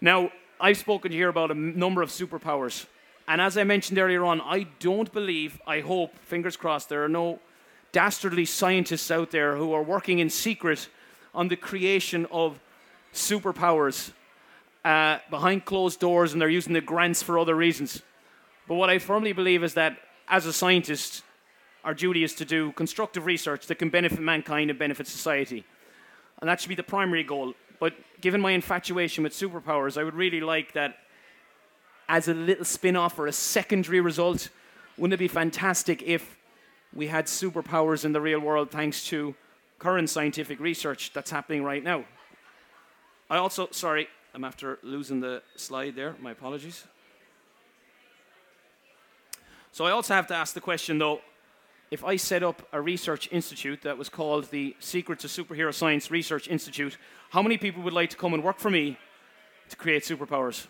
Now, 0.00 0.30
I've 0.60 0.76
spoken 0.76 1.12
here 1.12 1.28
about 1.28 1.50
a 1.50 1.54
number 1.54 2.02
of 2.02 2.10
superpowers, 2.10 2.86
and 3.28 3.40
as 3.40 3.56
I 3.56 3.64
mentioned 3.64 3.98
earlier 3.98 4.24
on, 4.24 4.40
I 4.40 4.66
don't 4.80 5.12
believe, 5.12 5.60
I 5.66 5.80
hope, 5.80 6.18
fingers 6.18 6.56
crossed, 6.56 6.88
there 6.88 7.04
are 7.04 7.08
no 7.08 7.40
dastardly 7.92 8.44
scientists 8.44 9.10
out 9.10 9.30
there 9.30 9.56
who 9.56 9.72
are 9.72 9.82
working 9.82 10.18
in 10.18 10.30
secret 10.30 10.88
on 11.34 11.48
the 11.48 11.56
creation 11.56 12.26
of 12.30 12.58
superpowers 13.12 14.12
uh, 14.84 15.18
behind 15.30 15.64
closed 15.64 16.00
doors 16.00 16.32
and 16.32 16.40
they're 16.40 16.48
using 16.48 16.72
the 16.72 16.80
grants 16.80 17.22
for 17.22 17.38
other 17.38 17.54
reasons. 17.54 18.02
But 18.66 18.74
what 18.74 18.90
I 18.90 18.98
firmly 18.98 19.32
believe 19.32 19.62
is 19.62 19.74
that 19.74 19.98
as 20.28 20.46
a 20.46 20.52
scientist, 20.52 21.22
our 21.84 21.94
duty 21.94 22.24
is 22.24 22.34
to 22.34 22.44
do 22.44 22.72
constructive 22.72 23.26
research 23.26 23.66
that 23.66 23.76
can 23.76 23.90
benefit 23.90 24.20
mankind 24.20 24.70
and 24.70 24.78
benefit 24.78 25.06
society. 25.06 25.64
And 26.40 26.48
that 26.48 26.60
should 26.60 26.68
be 26.68 26.74
the 26.74 26.82
primary 26.82 27.24
goal. 27.24 27.54
But 27.80 27.94
given 28.20 28.40
my 28.40 28.52
infatuation 28.52 29.24
with 29.24 29.32
superpowers, 29.32 29.96
I 29.96 30.04
would 30.04 30.14
really 30.14 30.40
like 30.40 30.72
that 30.72 30.98
as 32.08 32.28
a 32.28 32.34
little 32.34 32.64
spin 32.64 32.96
off 32.96 33.18
or 33.18 33.26
a 33.26 33.32
secondary 33.32 34.00
result. 34.00 34.48
Wouldn't 34.96 35.14
it 35.14 35.18
be 35.18 35.28
fantastic 35.28 36.02
if 36.02 36.36
we 36.92 37.08
had 37.08 37.26
superpowers 37.26 38.04
in 38.04 38.12
the 38.12 38.20
real 38.20 38.40
world 38.40 38.70
thanks 38.70 39.04
to 39.08 39.34
current 39.78 40.10
scientific 40.10 40.58
research 40.58 41.12
that's 41.12 41.30
happening 41.30 41.62
right 41.62 41.84
now? 41.84 42.04
I 43.30 43.36
also, 43.36 43.68
sorry, 43.70 44.08
I'm 44.34 44.42
after 44.44 44.78
losing 44.82 45.20
the 45.20 45.42
slide 45.56 45.94
there. 45.94 46.16
My 46.20 46.32
apologies. 46.32 46.84
So 49.70 49.84
I 49.84 49.90
also 49.90 50.14
have 50.14 50.26
to 50.28 50.34
ask 50.34 50.54
the 50.54 50.60
question 50.60 50.98
though 50.98 51.20
if 51.90 52.04
I 52.04 52.16
set 52.16 52.42
up 52.42 52.66
a 52.72 52.80
research 52.80 53.28
institute 53.32 53.82
that 53.82 53.96
was 53.96 54.08
called 54.08 54.50
the 54.50 54.76
Secrets 54.78 55.24
of 55.24 55.30
Superhero 55.30 55.72
Science 55.72 56.10
Research 56.10 56.46
Institute, 56.48 56.98
how 57.30 57.42
many 57.42 57.56
people 57.56 57.82
would 57.82 57.94
like 57.94 58.10
to 58.10 58.16
come 58.16 58.34
and 58.34 58.44
work 58.44 58.58
for 58.58 58.70
me 58.70 58.98
to 59.70 59.76
create 59.76 60.02
superpowers? 60.04 60.66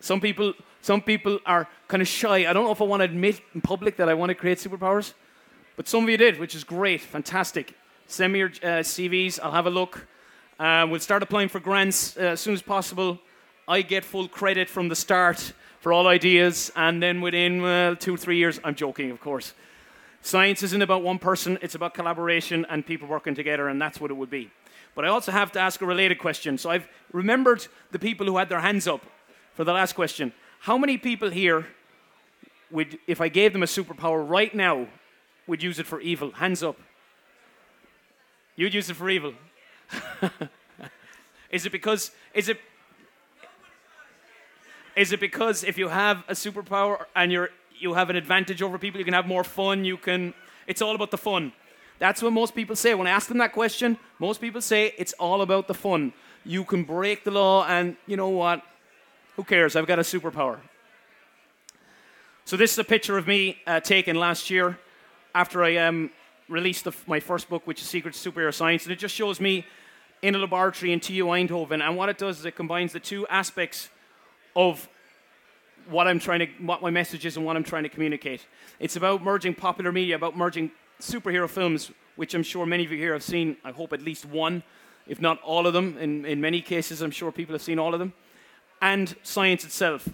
Some 0.00 0.20
people, 0.20 0.54
some 0.80 1.02
people 1.02 1.38
are 1.44 1.68
kind 1.86 2.00
of 2.00 2.08
shy. 2.08 2.48
I 2.48 2.52
don't 2.52 2.64
know 2.64 2.70
if 2.70 2.80
I 2.80 2.84
want 2.84 3.00
to 3.00 3.04
admit 3.04 3.40
in 3.54 3.60
public 3.60 3.96
that 3.96 4.08
I 4.08 4.14
want 4.14 4.30
to 4.30 4.34
create 4.34 4.58
superpowers, 4.58 5.12
but 5.76 5.86
some 5.86 6.04
of 6.04 6.10
you 6.10 6.16
did, 6.16 6.38
which 6.38 6.54
is 6.54 6.64
great, 6.64 7.00
fantastic. 7.00 7.74
Send 8.06 8.32
me 8.32 8.38
your 8.38 8.48
uh, 8.48 8.82
CVs. 8.82 9.38
I'll 9.42 9.52
have 9.52 9.66
a 9.66 9.70
look. 9.70 10.06
Uh, 10.58 10.86
we'll 10.88 11.00
start 11.00 11.22
applying 11.22 11.48
for 11.48 11.60
grants 11.60 12.16
uh, 12.16 12.20
as 12.20 12.40
soon 12.40 12.54
as 12.54 12.62
possible. 12.62 13.18
I 13.66 13.82
get 13.82 14.02
full 14.02 14.28
credit 14.28 14.70
from 14.70 14.88
the 14.88 14.96
start 14.96 15.52
for 15.80 15.92
all 15.92 16.06
ideas, 16.06 16.72
and 16.74 17.02
then 17.02 17.20
within 17.20 17.62
uh, 17.64 17.94
two, 17.94 18.16
three 18.16 18.36
years, 18.36 18.60
I'm 18.64 18.74
joking, 18.74 19.10
of 19.10 19.20
course. 19.20 19.54
Science 20.22 20.62
isn't 20.62 20.82
about 20.82 21.02
one 21.02 21.18
person, 21.18 21.58
it's 21.62 21.74
about 21.74 21.94
collaboration 21.94 22.66
and 22.68 22.84
people 22.84 23.06
working 23.06 23.34
together, 23.34 23.68
and 23.68 23.80
that's 23.80 24.00
what 24.00 24.10
it 24.10 24.14
would 24.14 24.30
be. 24.30 24.50
But 24.94 25.04
I 25.04 25.08
also 25.08 25.30
have 25.30 25.52
to 25.52 25.60
ask 25.60 25.80
a 25.80 25.86
related 25.86 26.18
question. 26.18 26.58
So 26.58 26.70
I've 26.70 26.88
remembered 27.12 27.66
the 27.92 27.98
people 27.98 28.26
who 28.26 28.36
had 28.36 28.48
their 28.48 28.60
hands 28.60 28.88
up 28.88 29.02
for 29.54 29.62
the 29.62 29.72
last 29.72 29.94
question. 29.94 30.32
How 30.60 30.76
many 30.76 30.98
people 30.98 31.30
here 31.30 31.66
would, 32.70 32.98
if 33.06 33.20
I 33.20 33.28
gave 33.28 33.52
them 33.52 33.62
a 33.62 33.66
superpower 33.66 34.28
right 34.28 34.52
now, 34.52 34.88
would 35.46 35.62
use 35.62 35.78
it 35.78 35.86
for 35.86 36.00
evil? 36.00 36.32
Hands 36.32 36.60
up. 36.62 36.76
You'd 38.56 38.74
use 38.74 38.90
it 38.90 38.94
for 38.94 39.08
evil. 39.08 39.34
is 41.50 41.64
it 41.64 41.70
because 41.70 42.10
is 42.34 42.48
it 42.48 42.58
is 44.98 45.12
it 45.12 45.20
because 45.20 45.64
if 45.64 45.78
you 45.78 45.88
have 45.88 46.24
a 46.28 46.34
superpower 46.34 47.06
and 47.14 47.32
you're 47.32 47.50
you 47.80 47.94
have 47.94 48.10
an 48.10 48.16
advantage 48.16 48.62
over 48.62 48.78
people. 48.78 48.98
You 48.98 49.04
can 49.04 49.14
have 49.14 49.26
more 49.26 49.44
fun. 49.44 49.84
You 49.84 49.96
can. 49.96 50.34
It's 50.66 50.82
all 50.82 50.94
about 50.94 51.10
the 51.10 51.18
fun. 51.18 51.52
That's 51.98 52.22
what 52.22 52.32
most 52.32 52.54
people 52.54 52.76
say. 52.76 52.94
When 52.94 53.06
I 53.06 53.10
ask 53.10 53.28
them 53.28 53.38
that 53.38 53.52
question, 53.52 53.98
most 54.18 54.40
people 54.40 54.60
say 54.60 54.94
it's 54.98 55.12
all 55.14 55.42
about 55.42 55.66
the 55.66 55.74
fun. 55.74 56.12
You 56.44 56.64
can 56.64 56.84
break 56.84 57.24
the 57.24 57.30
law, 57.30 57.66
and 57.66 57.96
you 58.06 58.16
know 58.16 58.28
what? 58.28 58.62
Who 59.36 59.44
cares? 59.44 59.76
I've 59.76 59.86
got 59.86 59.98
a 59.98 60.02
superpower. 60.02 60.58
So 62.44 62.56
this 62.56 62.72
is 62.72 62.78
a 62.78 62.84
picture 62.84 63.18
of 63.18 63.26
me 63.26 63.58
uh, 63.66 63.80
taken 63.80 64.16
last 64.16 64.48
year 64.48 64.78
after 65.34 65.62
I 65.62 65.76
um, 65.76 66.10
released 66.48 66.84
the, 66.84 66.92
my 67.06 67.20
first 67.20 67.48
book, 67.48 67.66
which 67.66 67.82
is 67.82 67.88
Secrets 67.88 68.22
to 68.22 68.30
Superhero 68.30 68.54
Science, 68.54 68.84
and 68.84 68.92
it 68.92 68.98
just 68.98 69.14
shows 69.14 69.40
me 69.40 69.66
in 70.22 70.34
a 70.34 70.38
laboratory 70.38 70.92
in 70.92 71.00
TU 71.00 71.26
Eindhoven. 71.26 71.82
And 71.82 71.96
what 71.96 72.08
it 72.08 72.16
does 72.16 72.40
is 72.40 72.44
it 72.44 72.56
combines 72.56 72.92
the 72.92 73.00
two 73.00 73.26
aspects 73.26 73.90
of 74.58 74.88
what 75.88 76.08
I'm 76.08 76.18
trying 76.18 76.40
to, 76.40 76.46
what 76.60 76.82
my 76.82 76.90
message 76.90 77.24
is, 77.24 77.36
and 77.36 77.46
what 77.46 77.56
I'm 77.56 77.62
trying 77.62 77.84
to 77.84 77.88
communicate. 77.88 78.44
It's 78.80 78.96
about 78.96 79.22
merging 79.22 79.54
popular 79.54 79.92
media, 79.92 80.16
about 80.16 80.36
merging 80.36 80.72
superhero 81.00 81.48
films, 81.48 81.92
which 82.16 82.34
I'm 82.34 82.42
sure 82.42 82.66
many 82.66 82.84
of 82.84 82.90
you 82.90 82.98
here 82.98 83.12
have 83.12 83.22
seen. 83.22 83.56
I 83.64 83.70
hope 83.70 83.92
at 83.92 84.02
least 84.02 84.24
one, 84.24 84.64
if 85.06 85.20
not 85.20 85.40
all 85.42 85.68
of 85.68 85.74
them. 85.74 85.96
In 85.98 86.26
in 86.26 86.40
many 86.40 86.60
cases, 86.60 87.00
I'm 87.02 87.12
sure 87.12 87.30
people 87.30 87.54
have 87.54 87.62
seen 87.62 87.78
all 87.78 87.94
of 87.94 88.00
them, 88.00 88.12
and 88.82 89.14
science 89.22 89.64
itself. 89.64 90.08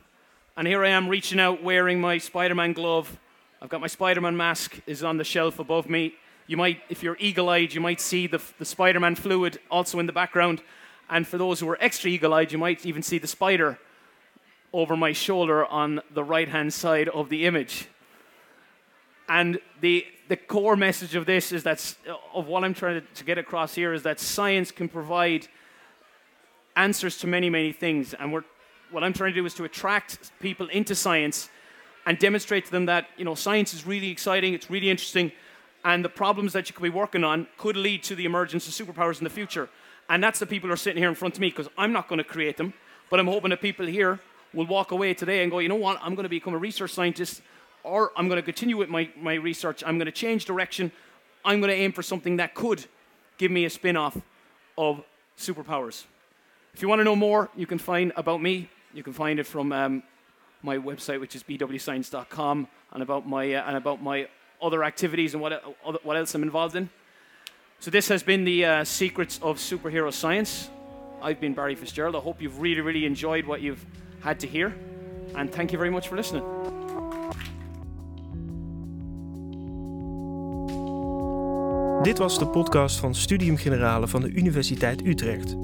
And 0.58 0.68
here 0.68 0.84
I 0.84 0.90
am 0.90 1.08
reaching 1.08 1.40
out 1.40 1.62
wearing 1.62 1.98
my 1.98 2.18
Spider 2.18 2.54
Man 2.54 2.74
glove. 2.74 3.18
I've 3.62 3.70
got 3.70 3.80
my 3.80 3.88
Spider 3.88 4.20
Man 4.20 4.36
mask 4.36 4.78
is 4.86 5.02
on 5.02 5.16
the 5.16 5.24
shelf 5.24 5.58
above 5.58 5.88
me. 5.88 6.14
You 6.46 6.58
might, 6.58 6.82
if 6.90 7.02
you're 7.02 7.16
eagle 7.18 7.48
eyed, 7.48 7.72
you 7.72 7.80
might 7.80 8.00
see 8.02 8.26
the, 8.26 8.42
the 8.58 8.66
Spider 8.66 9.00
Man 9.00 9.14
fluid 9.14 9.58
also 9.70 9.98
in 9.98 10.06
the 10.06 10.12
background. 10.12 10.62
And 11.08 11.26
for 11.26 11.38
those 11.38 11.60
who 11.60 11.68
are 11.70 11.78
extra 11.80 12.10
eagle 12.10 12.34
eyed, 12.34 12.52
you 12.52 12.58
might 12.58 12.84
even 12.84 13.02
see 13.02 13.18
the 13.18 13.26
spider 13.26 13.78
over 14.74 14.96
my 14.96 15.12
shoulder 15.12 15.64
on 15.64 16.02
the 16.12 16.24
right 16.24 16.48
hand 16.48 16.74
side 16.74 17.08
of 17.10 17.28
the 17.28 17.46
image. 17.46 17.86
And 19.28 19.60
the, 19.80 20.04
the 20.28 20.36
core 20.36 20.74
message 20.74 21.14
of 21.14 21.26
this 21.26 21.52
is 21.52 21.62
that, 21.62 21.94
uh, 22.08 22.16
of 22.34 22.48
what 22.48 22.64
I'm 22.64 22.74
trying 22.74 23.02
to, 23.14 23.24
get 23.24 23.38
across 23.38 23.76
here 23.76 23.94
is 23.94 24.02
that 24.02 24.18
science 24.18 24.72
can 24.72 24.88
provide 24.88 25.46
answers 26.74 27.16
to 27.18 27.28
many, 27.28 27.48
many 27.48 27.70
things. 27.70 28.14
And 28.14 28.32
what 28.32 29.04
I'm 29.04 29.12
trying 29.12 29.32
to 29.32 29.40
do 29.40 29.46
is 29.46 29.54
to 29.54 29.64
attract 29.64 30.32
people 30.40 30.68
into 30.68 30.96
science 30.96 31.48
and 32.04 32.18
demonstrate 32.18 32.66
to 32.66 32.70
them 32.72 32.86
that 32.86 33.06
you 33.16 33.24
know 33.24 33.34
science 33.34 33.72
is 33.72 33.86
really 33.86 34.10
exciting, 34.10 34.52
it's 34.54 34.68
really 34.68 34.90
interesting, 34.90 35.32
and 35.84 36.04
the 36.04 36.08
problems 36.08 36.52
that 36.52 36.68
you 36.68 36.74
could 36.74 36.82
be 36.82 36.90
working 36.90 37.24
on 37.24 37.46
could 37.56 37.76
lead 37.76 38.02
to 38.02 38.14
the 38.14 38.24
emergence 38.24 38.66
of 38.68 38.86
superpowers 38.86 39.18
in 39.18 39.24
the 39.24 39.30
future. 39.30 39.70
And 40.10 40.22
that's 40.22 40.38
the 40.38 40.46
people 40.46 40.68
who 40.68 40.74
are 40.74 40.76
sitting 40.76 41.00
here 41.00 41.08
in 41.08 41.14
front 41.14 41.36
of 41.36 41.40
me 41.40 41.48
because 41.48 41.68
I'm 41.78 41.92
not 41.92 42.08
going 42.08 42.18
to 42.18 42.24
create 42.24 42.58
them, 42.58 42.74
but 43.08 43.20
I'm 43.20 43.26
hoping 43.26 43.50
that 43.50 43.62
people 43.62 43.86
here 43.86 44.18
will 44.54 44.66
walk 44.66 44.90
away 44.90 45.14
today 45.14 45.42
and 45.42 45.50
go, 45.50 45.58
you 45.58 45.68
know 45.68 45.74
what, 45.74 45.98
I'm 46.02 46.14
going 46.14 46.24
to 46.24 46.28
become 46.30 46.54
a 46.54 46.58
research 46.58 46.92
scientist, 46.92 47.42
or 47.82 48.12
I'm 48.16 48.28
going 48.28 48.36
to 48.36 48.42
continue 48.42 48.76
with 48.76 48.88
my, 48.88 49.10
my 49.20 49.34
research, 49.34 49.82
I'm 49.86 49.98
going 49.98 50.06
to 50.06 50.12
change 50.12 50.44
direction, 50.44 50.92
I'm 51.44 51.60
going 51.60 51.70
to 51.70 51.76
aim 51.76 51.92
for 51.92 52.02
something 52.02 52.36
that 52.36 52.54
could 52.54 52.84
give 53.36 53.50
me 53.50 53.64
a 53.64 53.70
spin 53.70 53.96
off 53.96 54.16
of 54.78 55.02
superpowers. 55.38 56.04
If 56.72 56.82
you 56.82 56.88
want 56.88 57.00
to 57.00 57.04
know 57.04 57.16
more, 57.16 57.50
you 57.56 57.66
can 57.66 57.78
find 57.78 58.12
about 58.16 58.40
me 58.42 58.70
you 58.94 59.02
can 59.02 59.12
find 59.12 59.40
it 59.40 59.46
from 59.46 59.72
um, 59.72 60.02
my 60.62 60.78
website, 60.78 61.20
which 61.20 61.34
is 61.34 61.42
bwscience.com, 61.42 62.68
and 62.92 63.02
about 63.02 63.28
my 63.28 63.52
uh, 63.52 63.64
and 63.66 63.76
about 63.76 64.00
my 64.00 64.28
other 64.62 64.84
activities 64.84 65.34
and 65.34 65.42
what 65.42 65.52
uh, 65.52 65.92
what 66.04 66.16
else 66.16 66.34
I'm 66.34 66.44
involved 66.44 66.76
in. 66.76 66.88
So 67.80 67.90
this 67.90 68.08
has 68.08 68.22
been 68.22 68.44
the 68.44 68.64
uh, 68.64 68.84
secrets 68.84 69.40
of 69.42 69.58
superhero 69.58 70.12
science. 70.12 70.70
I've 71.20 71.40
been 71.40 71.54
Barry 71.54 71.74
Fitzgerald. 71.74 72.14
I 72.14 72.20
hope 72.20 72.40
you've 72.40 72.60
really 72.60 72.80
really 72.80 73.04
enjoyed 73.04 73.46
what 73.46 73.60
you've 73.60 73.84
had 74.24 74.40
to 74.40 74.46
hear, 74.46 74.74
and 75.34 75.52
thank 75.52 75.70
you 75.70 75.78
very 75.78 75.92
much 75.92 76.08
for 76.08 76.16
listening. 76.16 76.44
Dit 82.02 82.18
was 82.18 82.38
de 82.38 82.46
podcast 82.46 82.98
van 82.98 83.14
Studium 83.14 83.56
Generale 83.56 84.08
van 84.08 84.20
de 84.20 84.28
Universiteit 84.28 85.06
Utrecht. 85.06 85.56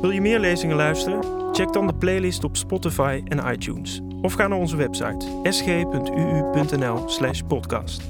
Wil 0.00 0.10
je 0.10 0.20
meer 0.20 0.38
lezingen 0.38 0.76
luisteren? 0.76 1.20
Check 1.52 1.72
dan 1.72 1.86
de 1.86 1.94
playlist 1.94 2.44
op 2.44 2.56
Spotify 2.56 3.22
en 3.24 3.52
iTunes. 3.52 4.00
Of 4.22 4.32
ga 4.32 4.46
naar 4.46 4.58
onze 4.58 4.76
website 4.76 5.26
sg.uu.nl/podcast. 5.42 8.02